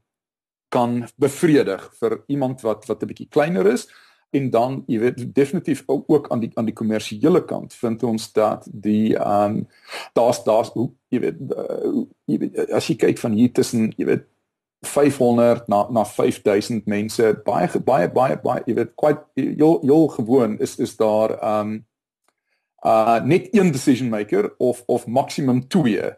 kan 0.71 1.01
bevredig 1.19 1.83
vir 1.99 2.21
iemand 2.31 2.61
wat 2.63 2.87
wat 2.87 3.03
'n 3.03 3.11
bietjie 3.11 3.29
kleiner 3.29 3.67
is 3.67 3.89
en 4.31 4.51
dan 4.51 4.83
jy 4.87 4.99
weet 5.03 5.35
definitief 5.35 5.83
ook 5.87 6.29
aan 6.31 6.41
die 6.41 6.51
aan 6.55 6.69
die 6.69 6.75
kommersiële 6.75 7.43
kant 7.45 7.75
vind 7.75 8.03
ons 8.03 8.33
dat 8.33 8.67
die 8.71 9.17
ehm 9.17 9.57
um, 9.57 9.69
daar's 10.15 10.45
daar's 10.45 10.71
jy 11.09 11.21
weet 11.21 11.41
uh, 11.57 12.05
jy 12.31 12.39
weet 12.39 12.71
as 12.71 12.87
jy 12.87 12.97
kyk 12.97 13.19
van 13.19 13.33
hier 13.33 13.53
tussen 13.53 13.91
jy 13.97 14.07
weet 14.07 14.27
500 14.87 15.69
na 15.69 15.87
na 15.91 16.05
5000 16.05 16.87
mense 16.87 17.35
baie 17.45 17.69
baie 17.85 18.09
baie 18.09 18.39
baie 18.43 18.63
jy 18.67 18.75
weet 18.75 18.95
quite 18.95 19.27
jy 19.35 19.75
jy 19.83 20.01
gewoon 20.17 20.59
is 20.59 20.79
is 20.79 20.97
daar 20.97 21.37
ehm 21.41 21.61
um, 21.61 21.79
uh 22.87 23.21
net 23.25 23.49
een 23.53 23.73
decision 23.73 24.09
maker 24.09 24.55
of 24.59 24.83
of 24.87 25.07
maksimum 25.07 25.69
2 25.69 26.15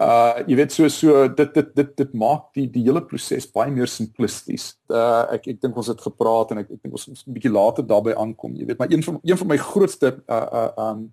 uh 0.00 0.40
jy 0.48 0.56
weet 0.56 0.72
so 0.72 0.88
so 0.88 1.28
dit 1.28 1.54
dit 1.54 1.74
dit 1.76 1.96
dit 1.96 2.12
maak 2.16 2.46
die 2.56 2.66
die 2.72 2.84
hele 2.86 3.02
proses 3.04 3.48
baie 3.52 3.70
meer 3.70 3.88
simplisties. 3.88 4.72
Uh 4.88 5.26
ek 5.36 5.50
ek 5.52 5.58
dink 5.60 5.76
ons 5.76 5.90
het 5.92 6.00
gepraat 6.00 6.52
en 6.52 6.62
ek 6.62 6.70
ek 6.70 6.80
dink 6.80 6.94
ons 6.96 7.08
moet 7.08 7.24
'n 7.26 7.34
bietjie 7.36 7.52
later 7.52 7.84
daarbey 7.84 8.14
aankom. 8.16 8.56
Jy 8.56 8.66
weet 8.66 8.78
maar 8.78 8.92
een 8.92 9.02
van 9.02 9.20
een 9.22 9.36
van 9.36 9.48
my 9.48 9.56
grootste 9.56 10.22
uh 10.28 10.48
uh 10.60 10.70
um 10.76 11.12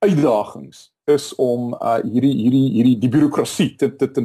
uitdagings 0.00 0.92
is 1.04 1.34
om 1.36 1.74
uh 1.74 2.00
hierdie 2.00 2.34
hierdie 2.40 2.68
hierdie 2.76 2.98
die 2.98 3.12
bureaukrasie 3.12 3.76
te 3.76 3.96
te 3.96 4.10
te 4.10 4.22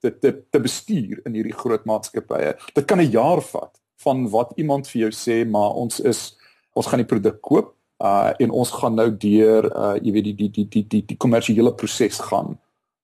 te 0.00 0.18
te, 0.18 0.30
te 0.50 0.60
bestuur 0.60 1.22
in 1.26 1.34
hierdie 1.34 1.54
groot 1.54 1.84
maatskappye. 1.84 2.54
Dit 2.74 2.86
kan 2.86 3.00
'n 3.00 3.10
jaar 3.10 3.42
vat 3.42 3.74
van 4.06 4.28
wat 4.30 4.52
iemand 4.56 4.86
vir 4.86 5.10
jou 5.10 5.10
sê 5.10 5.44
maar 5.44 5.74
ons 5.74 6.00
is 6.00 6.38
ons 6.74 6.86
gaan 6.86 7.02
die 7.02 7.10
produk 7.10 7.40
koop 7.40 7.75
uh 8.04 8.30
en 8.38 8.50
ons 8.50 8.70
gaan 8.70 8.94
nou 8.94 9.08
deur 9.16 9.64
uh 9.72 9.94
jy 10.02 10.12
weet 10.12 10.24
die 10.24 10.34
die 10.34 10.50
die 10.50 10.68
die 10.68 10.84
die 10.88 11.02
die 11.06 11.16
kommersiële 11.16 11.72
proses 11.74 12.20
gaan 12.20 12.58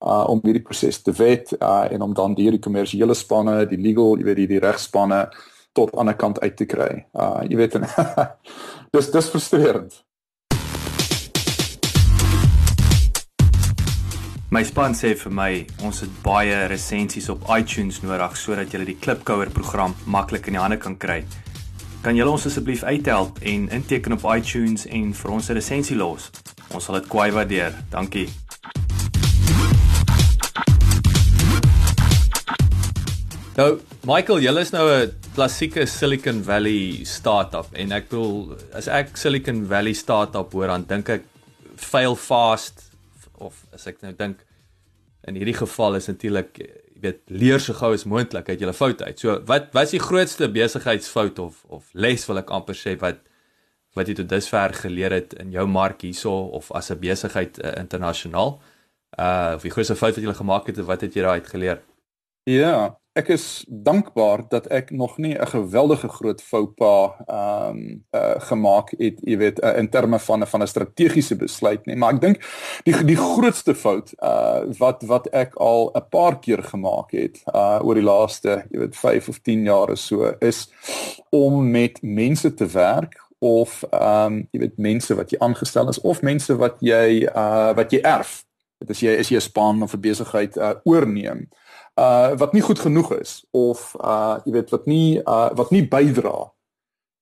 uh 0.05 0.25
om 0.29 0.41
hierdie 0.45 0.63
proses 0.63 1.01
te 1.03 1.13
wet 1.17 1.55
uh 1.61 1.87
en 1.91 2.03
om 2.03 2.15
dan 2.15 2.35
die 2.35 2.59
kommersiële 2.59 3.15
spanne, 3.15 3.67
die 3.67 3.81
legal, 3.81 4.19
jy 4.19 4.25
weet 4.25 4.37
die, 4.37 4.47
die 4.47 4.61
regspanne 4.61 5.29
tot 5.73 5.97
aan 5.97 6.09
'n 6.09 6.17
kant 6.17 6.41
uit 6.41 6.57
te 6.57 6.67
kry. 6.67 7.07
Uh 7.15 7.41
jy 7.49 7.57
weet 7.57 7.75
en 7.75 7.87
dis 8.93 9.11
dis 9.11 9.29
frustrerend. 9.29 10.03
My 14.53 14.61
span 14.69 14.93
sê 14.93 15.15
vir 15.17 15.33
my 15.33 15.67
ons 15.81 16.03
het 16.05 16.11
baie 16.23 16.67
resensies 16.69 17.31
op 17.33 17.47
iTunes 17.49 18.03
nodig 18.03 18.37
sodat 18.37 18.75
jy 18.75 18.85
die 18.85 18.99
Klipkouer 19.01 19.49
program 19.49 19.95
maklik 20.05 20.47
in 20.47 20.59
die 20.59 20.61
hande 20.61 20.77
kan 20.77 20.99
kry. 21.01 21.23
Kan 22.03 22.17
julle 22.19 22.33
ons 22.35 22.45
asseblief 22.49 22.81
uithelp 22.83 23.37
en 23.47 23.69
inteken 23.71 24.17
op 24.17 24.25
iTunes 24.33 24.89
en 24.91 25.13
vir 25.15 25.31
ons 25.31 25.49
'n 25.51 25.55
resensie 25.55 25.97
los? 25.97 26.31
Ons 26.75 26.85
sal 26.85 26.99
dit 26.99 27.07
kwai 27.07 27.31
waardeer. 27.31 27.75
Dankie. 27.91 28.27
Nou, 33.55 33.79
Michael, 34.05 34.41
julle 34.41 34.61
is 34.61 34.73
nou 34.73 34.91
'n 34.91 35.13
klassieke 35.35 35.87
Silicon 35.87 36.43
Valley 36.43 37.05
startup 37.05 37.67
en 37.73 37.93
ek 37.93 38.09
bedoel 38.09 38.59
as 38.73 38.89
ek 38.89 39.17
Silicon 39.17 39.67
Valley 39.67 39.93
startup 39.93 40.53
hoor 40.53 40.67
dan 40.67 40.85
dink 40.85 41.09
ek 41.09 41.23
fail 41.77 42.17
fast 42.17 42.91
of 43.39 43.65
as 43.73 43.87
ek 43.87 44.03
nou 44.03 44.13
dink 44.13 44.45
in 45.29 45.35
hierdie 45.35 45.57
geval 45.57 45.95
is 45.95 46.09
natuurlik 46.09 46.59
jy 46.59 46.82
weet 47.03 47.21
leer 47.27 47.61
so 47.61 47.75
gou 47.75 47.93
as 47.95 48.07
moontlik 48.09 48.49
uit 48.49 48.61
julle 48.63 48.75
foute 48.77 49.05
uit. 49.05 49.19
So 49.19 49.41
wat 49.47 49.75
is 49.83 49.95
die 49.97 50.03
grootste 50.03 50.49
besigheidsfout 50.53 51.39
of 51.43 51.65
of 51.69 51.89
les 51.93 52.27
wil 52.29 52.43
ek 52.43 52.51
amper 52.55 52.79
sê 52.79 52.97
wat 53.03 53.23
wat 53.97 54.09
jy 54.09 54.15
tot 54.23 54.29
dusver 54.31 54.73
geleer 54.73 55.13
het 55.13 55.35
in 55.43 55.51
jou 55.53 55.67
mark 55.69 56.01
hierso 56.07 56.33
of 56.59 56.71
as 56.73 56.91
'n 56.91 57.01
besigheid 57.01 57.59
uh, 57.59 57.75
internasionaal? 57.77 58.61
Uh 59.19 59.53
of 59.57 59.63
die 59.63 59.71
grootste 59.71 59.97
fout 59.97 60.15
wat 60.17 60.25
jy 60.25 60.35
gemaak 60.35 60.67
het, 60.67 60.79
wat 60.79 61.01
het 61.01 61.15
jy 61.15 61.23
daaruit 61.23 61.49
geleer? 61.49 61.83
Ja, 62.45 62.99
ek 63.15 63.29
is 63.29 63.63
dankbaar 63.69 64.41
dat 64.51 64.67
ek 64.67 64.91
nog 64.91 65.19
nie 65.19 65.39
'n 65.39 65.47
geweldige 65.47 66.09
groot 66.09 66.43
foupa 66.43 67.15
ehm 67.27 67.77
um, 67.77 68.05
uh, 68.11 68.41
gemaak 68.41 68.91
het, 68.99 69.21
jy 69.23 69.37
weet, 69.37 69.63
uh, 69.63 69.79
in 69.79 69.89
terme 69.89 70.19
van 70.19 70.47
van 70.47 70.63
'n 70.63 70.67
strategiese 70.67 71.37
besluit 71.37 71.87
nie, 71.87 71.97
maar 71.97 72.15
ek 72.15 72.21
dink 72.21 72.37
die 72.85 73.05
die 73.05 73.17
grootste 73.17 73.75
fout 73.75 74.13
uh 74.19 74.63
wat 74.79 75.03
wat 75.03 75.27
ek 75.27 75.55
al 75.55 75.91
'n 75.95 76.09
paar 76.11 76.39
keer 76.41 76.63
gemaak 76.63 77.11
het 77.13 77.43
uh 77.55 77.79
oor 77.83 77.95
die 77.95 78.03
laaste, 78.03 78.65
jy 78.71 78.79
weet, 78.79 78.97
5 78.97 79.29
of 79.29 79.39
10 79.39 79.65
jaar 79.65 79.91
of 79.91 79.99
so 79.99 80.35
is 80.41 80.69
om 81.31 81.71
met 81.71 82.03
mense 82.03 82.55
te 82.55 82.67
werk 82.67 83.15
of 83.39 83.85
ehm 83.91 84.27
um, 84.33 84.49
jy 84.51 84.61
weet 84.61 84.79
mense 84.79 85.15
wat 85.15 85.31
jy 85.31 85.39
aangestel 85.39 85.89
is 85.89 86.01
of 86.01 86.23
mense 86.23 86.57
wat 86.57 86.77
jy 86.81 87.23
uh 87.37 87.75
wat 87.75 87.93
jy 87.93 88.01
erf. 88.03 88.45
Dit 88.79 88.91
is 88.91 89.01
jy 89.01 89.11
is 89.11 89.29
jy 89.29 89.37
'n 89.37 89.41
span 89.41 89.83
of 89.83 89.95
'n 89.95 90.01
besigheid 90.01 90.57
uh 90.57 90.75
oorneem 90.85 91.49
uh 92.01 92.33
wat 92.39 92.53
nie 92.53 92.63
goed 92.63 92.79
genoeg 92.79 93.13
is 93.21 93.45
of 93.51 93.95
uh 94.01 94.39
jy 94.45 94.53
weet 94.53 94.71
wat 94.71 94.87
nie 94.87 95.21
uh 95.21 95.51
wat 95.55 95.71
nie 95.71 95.85
bydra 95.89 96.53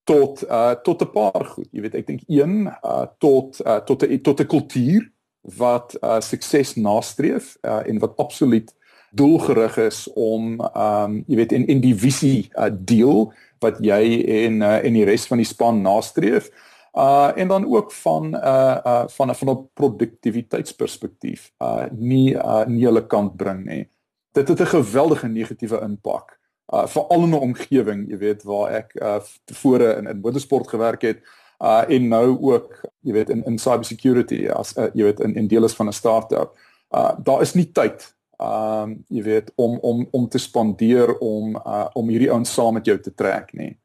tot 0.04 0.42
uh 0.48 0.74
tot 0.83 1.02
'n 1.02 1.11
paar 1.11 1.44
goed. 1.44 1.68
Jy 1.70 1.80
weet 1.80 1.94
ek 1.94 2.06
dink 2.06 2.22
een 2.26 2.70
uh 2.83 3.06
tot 3.18 3.61
uh 3.66 3.80
tot 3.85 4.02
'n 4.02 4.20
tot 4.20 4.40
'n 4.40 4.46
kultuur 4.46 5.11
wat 5.42 5.96
uh 6.02 6.20
sukses 6.20 6.74
nastreef 6.76 7.56
uh 7.62 7.83
en 7.87 7.98
wat 7.98 8.16
absoluut 8.16 8.74
doelgerig 9.11 9.76
is 9.76 10.09
om 10.14 10.61
um 10.61 11.24
jy 11.26 11.37
weet 11.37 11.52
in 11.52 11.66
in 11.66 11.80
die 11.80 11.94
visie 11.94 12.50
uh 12.54 12.70
deel 12.70 13.33
wat 13.59 13.78
jy 13.80 14.22
en 14.46 14.62
uh 14.62 14.85
en 14.85 14.92
die 14.92 15.04
res 15.04 15.26
van 15.26 15.38
die 15.38 15.48
span 15.48 15.83
nastreef 15.83 16.50
uh 16.94 17.33
en 17.37 17.48
dan 17.48 17.66
ook 17.66 17.92
van 17.92 18.35
uh 18.35 18.76
uh 18.85 19.04
van 19.09 19.30
'n 19.30 19.35
van 19.35 19.48
'n 19.50 19.68
produktiwiteitsperspektief 19.74 21.52
uh 21.59 21.87
nie 21.90 22.35
uh 22.35 22.66
nie 22.66 22.85
hulle 22.85 23.06
kant 23.06 23.37
bring 23.37 23.64
nie 23.64 23.88
dit 24.32 24.48
het 24.48 24.60
'n 24.60 24.66
geweldige 24.66 25.28
negatiewe 25.28 25.80
impak. 25.80 26.38
Uh 26.74 26.86
veral 26.86 27.22
in 27.22 27.30
'n 27.30 27.34
omgewing, 27.34 28.08
jy 28.08 28.18
weet, 28.18 28.42
waar 28.42 28.70
ek 28.70 28.94
uh 28.94 29.20
tevore 29.44 29.96
in 29.96 30.06
in 30.06 30.20
motorsport 30.20 30.68
gewerk 30.68 31.02
het, 31.02 31.22
uh 31.58 31.84
en 31.88 32.08
nou 32.08 32.38
ook, 32.40 32.80
jy 33.00 33.12
weet, 33.12 33.30
in 33.30 33.44
in 33.44 33.58
cybersecurity 33.58 34.48
as 34.48 34.76
uh, 34.76 34.88
jy 34.94 35.02
weet 35.02 35.20
in 35.20 35.34
in 35.34 35.46
deel 35.46 35.64
is 35.64 35.74
van 35.74 35.86
'n 35.86 35.92
start-up. 35.92 36.58
Uh 36.94 37.12
daar 37.22 37.40
is 37.40 37.54
nie 37.54 37.72
tyd 37.72 38.14
um 38.40 39.04
jy 39.08 39.22
weet 39.22 39.52
om 39.54 39.78
om 39.78 40.06
om 40.10 40.28
te 40.28 40.38
spandeer 40.38 41.18
om 41.18 41.56
uh 41.56 41.88
om 41.92 42.08
hierdie 42.08 42.30
ouens 42.30 42.52
saam 42.52 42.74
met 42.74 42.86
jou 42.86 43.00
te 43.00 43.14
trek 43.14 43.52
nie. 43.52 43.78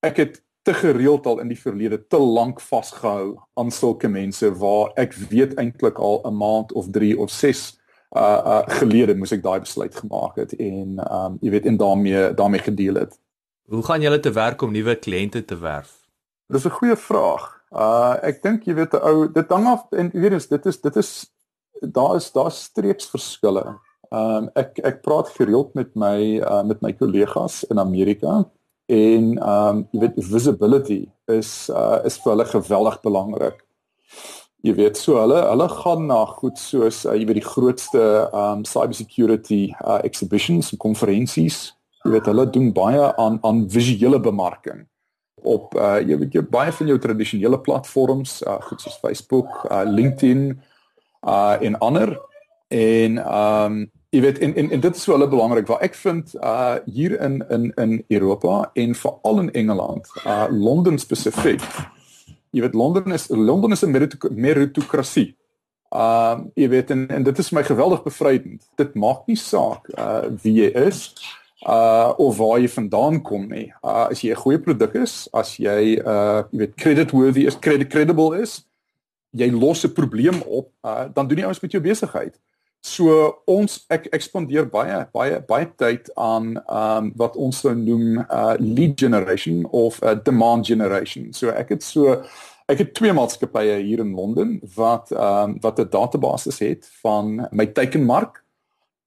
Ek 0.00 0.16
het 0.16 0.42
te 0.62 0.74
gereeld 0.74 1.26
al 1.26 1.40
in 1.40 1.48
die 1.48 1.60
verlede 1.60 2.06
te 2.06 2.18
lank 2.18 2.60
vasgehou 2.60 3.38
aan 3.54 3.70
sulke 3.70 4.08
mense 4.08 4.50
waar 4.60 4.92
ek 4.96 5.14
weet 5.30 5.54
eintlik 5.54 5.98
al 5.98 6.20
'n 6.24 6.36
maand 6.36 6.72
of 6.72 6.90
3 6.90 7.18
of 7.18 7.30
6 7.30 7.79
uh 8.16 8.40
uh 8.52 8.62
gelede 8.80 9.14
moes 9.14 9.32
ek 9.32 9.42
daai 9.42 9.60
besluit 9.62 9.94
gemaak 9.94 10.38
het 10.42 10.54
en 10.58 10.98
um 11.06 11.38
jy 11.40 11.50
weet 11.54 11.66
en 11.70 11.76
daarmee 11.78 12.34
daarmee 12.34 12.62
gedeel 12.66 12.94
het. 13.04 13.18
Hoe 13.70 13.82
gaan 13.86 14.02
julle 14.02 14.20
te 14.20 14.32
werk 14.34 14.62
om 14.62 14.72
nuwe 14.74 14.96
kliënte 14.98 15.44
te 15.44 15.58
werf? 15.58 15.92
Dis 16.50 16.66
'n 16.66 16.78
goeie 16.78 16.96
vraag. 16.96 17.44
Uh 17.70 18.16
ek 18.22 18.42
dink 18.42 18.66
jy 18.66 18.74
weet 18.74 18.94
'n 18.94 19.02
ou 19.02 19.28
dit 19.32 19.48
hang 19.48 19.66
af 19.66 19.86
en 19.92 20.10
weet 20.10 20.32
jy 20.32 20.48
dit 20.48 20.66
is 20.66 20.80
dit 20.80 20.96
is 20.96 21.30
daar 21.80 22.16
is 22.16 22.32
daar 22.32 22.50
streepsverskille. 22.50 23.78
Um 24.10 24.50
ek 24.54 24.78
ek 24.82 25.02
praat 25.02 25.28
gereeld 25.28 25.74
met 25.74 25.94
my 25.94 26.40
uh 26.42 26.62
met 26.62 26.82
my 26.82 26.92
kollegas 26.92 27.64
in 27.70 27.78
Amerika 27.78 28.50
en 28.86 29.38
um 29.38 29.88
jy 29.92 30.00
weet 30.00 30.18
visibility 30.18 31.06
is 31.28 31.70
uh 31.70 32.02
is 32.04 32.18
vir 32.18 32.32
hulle 32.32 32.44
geweldig 32.44 33.00
belangrik 33.02 33.62
jy 34.66 34.74
weet 34.76 35.00
so 35.00 35.16
hulle 35.20 35.40
hulle 35.46 35.68
gaan 35.72 36.06
na 36.10 36.20
goed 36.38 36.58
soos 36.60 37.04
uh, 37.06 37.16
jy 37.16 37.26
weet 37.28 37.40
die 37.40 37.48
grootste 37.48 38.04
um 38.36 38.64
cybersecurity 38.68 39.62
uh, 39.80 40.00
exhibitions 40.04 40.72
en 40.72 40.82
konferensies 40.82 41.70
jy 42.04 42.14
weet 42.16 42.28
hulle 42.32 42.46
doen 42.50 42.72
baie 42.76 43.10
aan 43.16 43.38
aan 43.46 43.66
visuele 43.72 44.20
bemarking 44.20 44.86
op 45.42 45.74
uh 45.74 45.98
jy 46.04 46.18
weet 46.20 46.34
jy 46.36 46.42
baie 46.52 46.72
van 46.72 46.90
jou 46.90 46.98
tradisionele 46.98 47.60
platforms, 47.60 48.40
uh 48.46 48.58
goed 48.68 48.80
soos 48.80 48.98
Facebook, 49.00 49.48
uh 49.70 49.84
LinkedIn, 49.86 50.60
uh 51.26 51.56
en 51.60 51.78
ander 51.78 52.16
en 52.68 53.18
um 53.18 53.80
jy 54.10 54.20
weet 54.24 54.38
en 54.38 54.54
en, 54.56 54.70
en 54.70 54.80
dit 54.80 54.96
is 54.96 55.06
hulle 55.06 55.28
belangrik 55.28 55.68
waar 55.70 55.84
ek 55.86 55.94
vind 55.94 56.34
uh 56.40 56.76
hier 56.86 57.16
in 57.20 57.40
in 57.50 57.72
in 57.76 58.04
Europa 58.08 58.70
en 58.74 58.94
veral 58.94 59.40
in 59.46 59.52
Engeland, 59.52 60.12
uh 60.26 60.46
Londen 60.50 60.98
spesifiek. 60.98 61.64
Jy 62.50 62.60
weet 62.64 62.74
Londen 62.74 63.12
is 63.12 63.28
Londen 63.28 63.72
is 63.72 63.84
'n 63.84 63.90
meritokrasie. 64.30 65.36
Um 65.90 66.50
jy 66.54 66.68
weet 66.68 66.90
en, 66.90 67.08
en 67.08 67.22
dit 67.22 67.38
is 67.38 67.50
my 67.50 67.62
geweldig 67.62 68.02
bevrydend. 68.02 68.62
Dit 68.76 68.94
maak 68.94 69.26
nie 69.26 69.36
saak 69.36 69.88
uh 69.98 70.30
wie 70.42 70.54
jy 70.62 70.70
is 70.86 71.14
uh 71.66 72.12
of 72.16 72.36
waar 72.36 72.60
jy 72.60 72.68
vandaan 72.68 73.22
kom 73.22 73.48
nie. 73.48 73.72
Uh 73.82 74.06
as 74.10 74.22
jy 74.22 74.30
'n 74.30 74.42
goeie 74.42 74.58
produk 74.58 74.94
is, 74.94 75.28
as 75.32 75.56
jy 75.56 75.98
uh 75.98 76.42
jy 76.50 76.58
weet 76.58 76.74
credit 76.76 77.10
worthy 77.10 77.46
is, 77.46 77.58
credit 77.58 77.90
credible 77.90 78.38
is, 78.38 78.66
jy 79.30 79.50
los 79.50 79.84
'n 79.84 79.92
probleem 79.92 80.42
op, 80.46 80.70
uh 80.84 81.08
dan 81.14 81.26
doen 81.26 81.38
jy 81.38 81.46
ons 81.46 81.60
met 81.60 81.72
jou 81.72 81.82
besigheid. 81.82 82.38
So 82.80 83.34
ons 83.44 83.84
ek 83.92 84.08
ek 84.12 84.22
spandeer 84.24 84.64
baie 84.70 85.06
baie 85.12 85.40
baie 85.48 85.66
tyd 85.76 86.08
aan 86.16 86.54
um 86.64 87.12
wat 87.20 87.36
ons 87.36 87.60
sou 87.60 87.74
noem 87.74 88.22
uh 88.24 88.56
lead 88.58 88.96
generation 88.96 89.66
of 89.72 90.00
uh, 90.02 90.14
demand 90.14 90.66
generation. 90.66 91.32
So 91.32 91.50
ek 91.50 91.76
het 91.76 91.82
so 91.82 92.22
Ek 92.70 92.78
het 92.78 92.92
twee 92.94 93.12
maatskappye 93.12 93.80
hier 93.82 93.98
in 94.04 94.12
Londen 94.14 94.58
wat 94.76 95.10
ehm 95.10 95.50
um, 95.50 95.56
wat 95.60 95.80
'n 95.80 95.90
database 95.90 96.52
het 96.64 96.86
van 97.02 97.48
my 97.50 97.66
teikenmark 97.66 98.44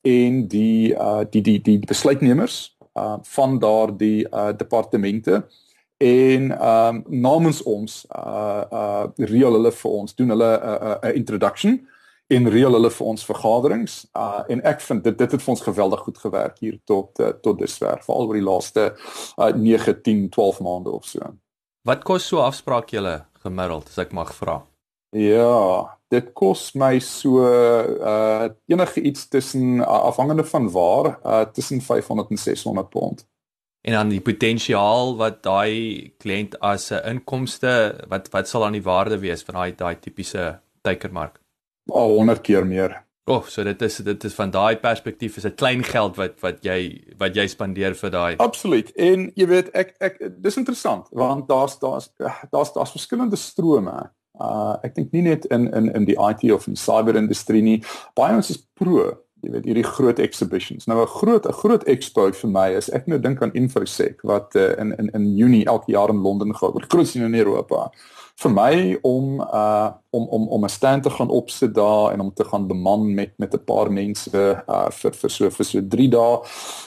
en 0.01 0.47
die 0.47 0.93
uh 0.93 1.23
die 1.29 1.41
die 1.41 1.61
die 1.61 1.79
besluitnemers 1.79 2.75
uh 2.99 3.17
van 3.21 3.59
daardie 3.59 4.27
uh 4.29 4.51
departemente 4.57 5.47
en 5.97 6.51
ehm 6.51 6.95
um, 6.95 7.03
namens 7.07 7.63
ons 7.63 8.05
uh 8.15 8.63
uh 8.71 9.05
reël 9.15 9.53
hulle 9.53 9.71
vir 9.71 9.91
ons 9.91 10.15
doen 10.15 10.29
hulle 10.29 10.51
'n 10.59 10.63
uh, 10.69 10.95
'n 11.01 11.07
uh, 11.07 11.15
introduction 11.15 11.87
en 12.35 12.49
reël 12.49 12.75
hulle 12.77 12.91
vir 12.97 13.07
ons 13.11 13.25
vergaderings 13.29 13.95
uh 14.17 14.41
en 14.53 14.61
ek 14.73 14.81
vind 14.87 15.03
dit 15.07 15.17
dit 15.17 15.35
het 15.35 15.45
vir 15.45 15.53
ons 15.53 15.65
geweldig 15.67 16.03
goed 16.07 16.19
gewerk 16.25 16.59
hier 16.63 16.77
tot 16.89 17.19
uh, 17.19 17.31
tot 17.45 17.59
dusver 17.59 18.01
veral 18.05 18.29
oor 18.29 18.39
die 18.39 18.45
laaste 18.49 18.85
uh 19.37 19.51
9 19.55 20.01
10 20.05 20.29
12 20.29 20.61
maande 20.65 20.91
of 20.91 21.05
so. 21.09 21.33
Wat 21.83 22.05
kos 22.07 22.27
so 22.27 22.43
afspraak 22.43 22.93
julle 22.95 23.17
gemiddeld 23.43 23.91
as 23.91 23.99
ek 24.05 24.15
mag 24.15 24.31
vra? 24.35 24.61
Ja, 25.13 25.97
dit 26.09 26.31
kos 26.33 26.71
my 26.79 26.97
so 27.03 27.43
uh 27.43 28.49
enige 28.71 29.01
iets 29.01 29.27
tussen 29.27 29.83
uh, 29.83 29.99
afhangende 30.09 30.47
van 30.47 30.71
waar 30.71 31.19
uh 31.21 31.45
tussen 31.53 31.81
500 31.81 32.29
en 32.29 32.37
600 32.37 32.89
pond. 32.89 33.27
En 33.83 33.93
dan 33.93 34.09
die 34.09 34.21
potensiaal 34.23 35.17
wat 35.19 35.41
daai 35.43 36.15
kliënt 36.23 36.55
as 36.63 36.91
'n 36.91 37.03
inkomste 37.13 38.05
wat 38.07 38.29
wat 38.31 38.47
sal 38.47 38.65
aan 38.65 38.79
die 38.79 38.87
waarde 38.89 39.19
wees 39.19 39.43
van 39.43 39.55
daai 39.55 39.75
daai 39.75 39.95
tipiese 39.99 40.59
teikermark? 40.81 41.42
Al 41.91 42.15
100 42.15 42.41
keer 42.41 42.65
meer. 42.67 43.03
O, 43.25 43.33
oh, 43.33 43.45
so 43.47 43.63
dit 43.63 43.81
is 43.81 44.01
dit 44.03 44.23
is 44.23 44.33
van 44.35 44.49
daai 44.51 44.75
perspektief 44.75 45.37
is 45.37 45.45
'n 45.45 45.55
klein 45.55 45.83
geld 45.83 46.15
wat 46.15 46.39
wat 46.41 46.57
jy 46.63 47.03
wat 47.17 47.35
jy 47.35 47.47
spandeer 47.47 47.95
vir 47.95 48.09
daai. 48.11 48.35
Absoluut. 48.37 48.91
En 48.95 49.31
jy 49.35 49.47
weet 49.47 49.69
ek 49.71 49.95
ek 49.99 50.17
dis 50.43 50.57
interessant 50.57 51.07
want 51.11 51.47
daar's 51.47 51.79
daar's 51.79 52.11
daar's 52.51 52.73
daar's 52.73 52.91
verskillende 52.91 53.35
strome. 53.35 54.11
Uh 54.41 54.75
ek 54.83 54.95
dink 54.95 55.11
nie 55.11 55.21
net 55.21 55.45
in 55.45 55.71
in 55.73 55.93
in 55.93 56.05
die 56.05 56.19
IT 56.19 56.51
of 56.51 56.67
in 56.67 56.73
die 56.73 56.83
cyber 56.83 57.15
industrie 57.15 57.61
nie. 57.61 57.83
Baie 58.13 58.35
ons 58.35 58.49
is 58.49 58.67
pro, 58.73 59.23
jy 59.41 59.51
weet 59.51 59.65
hierdie 59.65 59.87
groot 59.87 60.19
exhibitions. 60.19 60.85
Nou 60.85 61.01
'n 61.01 61.07
groot 61.07 61.45
'n 61.47 61.53
groot 61.53 61.83
expo 61.83 62.31
vir 62.31 62.49
my 62.49 62.69
is 62.75 62.89
ek 62.89 63.07
nou 63.07 63.19
dink 63.19 63.41
aan 63.41 63.53
InfoSec 63.53 64.21
wat 64.23 64.55
uh, 64.55 64.75
in 64.77 64.95
in 64.97 65.09
in 65.13 65.37
Junie 65.37 65.65
elke 65.65 65.91
jaar 65.91 66.09
in 66.09 66.21
Londen 66.21 66.55
gehou 66.55 66.73
word. 66.73 66.91
Grootste 66.91 67.23
in 67.23 67.35
Europa 67.35 67.91
vir 68.41 68.51
my 68.51 68.97
om 69.05 69.39
uh 69.41 69.91
om 70.09 70.27
om 70.27 70.47
om 70.47 70.63
'n 70.63 70.69
stand 70.69 71.03
te 71.03 71.09
gaan 71.09 71.29
opsit 71.29 71.73
daar 71.73 72.13
en 72.13 72.19
om 72.19 72.33
te 72.33 72.43
gaan 72.43 72.67
beman 72.67 73.13
met 73.13 73.33
met 73.37 73.53
'n 73.53 73.63
paar 73.63 73.91
mense 73.91 74.63
uh 74.67 74.89
vir 74.89 75.11
vir 75.11 75.29
so 75.29 75.49
vir 75.49 75.65
so 75.65 75.81
3 75.81 76.09
dae 76.09 76.39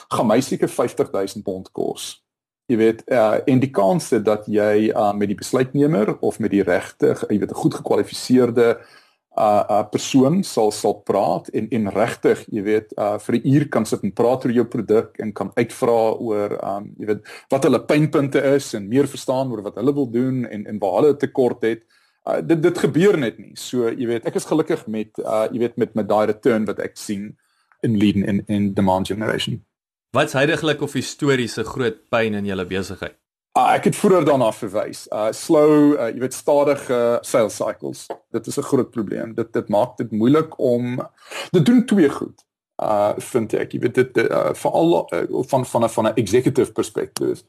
gaan 0.09 0.27
my 0.27 0.41
seker 0.41 0.69
50000 0.69 1.43
pond 1.43 1.71
kos. 1.71 2.23
Jy 2.67 2.77
weet 2.77 3.03
uh 3.11 3.39
en 3.47 3.59
die 3.59 3.71
kans 3.71 4.09
dat 4.09 4.45
jy 4.45 4.91
uh 4.95 5.13
met 5.13 5.27
die 5.27 5.37
besluitnemer 5.37 6.17
of 6.19 6.39
met 6.39 6.51
die 6.51 6.63
regte, 6.63 7.15
jy 7.29 7.39
weet 7.39 7.51
'n 7.51 7.63
goed 7.63 7.73
gekwalifiseerde 7.73 8.77
uh 8.77 9.06
'n 9.37 9.65
uh, 9.69 9.83
persoon 9.91 10.43
sal 10.43 10.71
sal 10.71 10.95
praat 11.05 11.47
en 11.53 11.67
en 11.69 11.89
regtig, 11.93 12.43
jy 12.51 12.63
weet, 12.63 12.93
uh 12.97 13.17
vir 13.19 13.35
'n 13.35 13.47
uur 13.53 13.65
kan 13.69 13.85
sit 13.85 14.03
en 14.03 14.11
praat 14.11 14.45
oor 14.45 14.51
jou 14.51 14.65
produk 14.65 15.19
en 15.19 15.33
kan 15.33 15.51
uitvra 15.55 16.01
oor 16.19 16.57
um 16.63 16.89
jy 16.97 17.05
weet 17.05 17.21
wat 17.49 17.63
hulle 17.63 17.85
pynpunte 17.85 18.41
is 18.55 18.73
en 18.73 18.89
meer 18.89 19.07
verstaan 19.07 19.51
oor 19.51 19.61
wat 19.61 19.75
hulle 19.75 19.93
wil 19.93 20.09
doen 20.11 20.45
en 20.45 20.65
en 20.65 20.79
waar 20.79 21.01
hulle 21.01 21.17
tekort 21.17 21.61
het. 21.61 21.83
Uh 22.25 22.41
dit 22.41 22.61
dit 22.61 22.77
gebeur 22.77 23.17
net 23.17 23.37
nie. 23.39 23.53
So 23.55 23.89
jy 23.89 24.07
weet, 24.07 24.25
ek 24.25 24.35
is 24.35 24.45
gelukkig 24.45 24.87
met 24.87 25.19
uh 25.19 25.47
jy 25.51 25.59
weet 25.59 25.77
met 25.77 25.95
met 25.95 26.07
daai 26.07 26.25
return 26.25 26.65
wat 26.65 26.79
ek 26.79 26.97
sien 26.97 27.37
in 27.83 27.97
leading 27.97 28.25
in 28.25 28.43
in 28.47 28.73
demand 28.73 29.07
generation. 29.07 29.63
Wat's 30.11 30.33
heidaglik 30.33 30.81
of 30.81 30.93
historiese 30.93 31.63
groot 31.63 32.09
pyn 32.09 32.33
in 32.33 32.45
julle 32.45 32.65
besigheid? 32.65 33.17
Uh, 33.57 33.71
ek 33.73 33.87
het 33.89 33.95
vroeër 33.97 34.25
daarna 34.27 34.51
verwys. 34.53 35.07
Uh 35.09 35.31
slow, 35.33 35.95
uh, 35.95 36.11
jy 36.11 36.21
weet 36.21 36.35
stadige 36.37 36.93
uh, 36.93 37.15
sales 37.25 37.55
cycles. 37.57 38.03
Dit 38.29 38.47
is 38.47 38.57
'n 38.57 38.67
groot 38.69 38.91
probleem. 38.91 39.33
Dit 39.33 39.53
dit 39.53 39.69
maak 39.69 39.97
dit 39.97 40.11
moeilik 40.11 40.59
om 40.59 41.01
dit 41.51 41.65
doen 41.65 41.85
twee 41.85 42.09
goed. 42.09 42.45
Uh 42.77 43.13
vind 43.17 43.53
ek, 43.53 43.73
jy 43.73 43.79
weet 43.79 43.95
dit 43.95 44.17
uh, 44.17 44.53
veral 44.53 45.07
uh, 45.09 45.41
van 45.49 45.65
van 45.65 45.83
'n 45.83 45.89
van 45.89 46.05
'n 46.05 46.15
executive 46.15 46.71
perspective. 46.71 47.41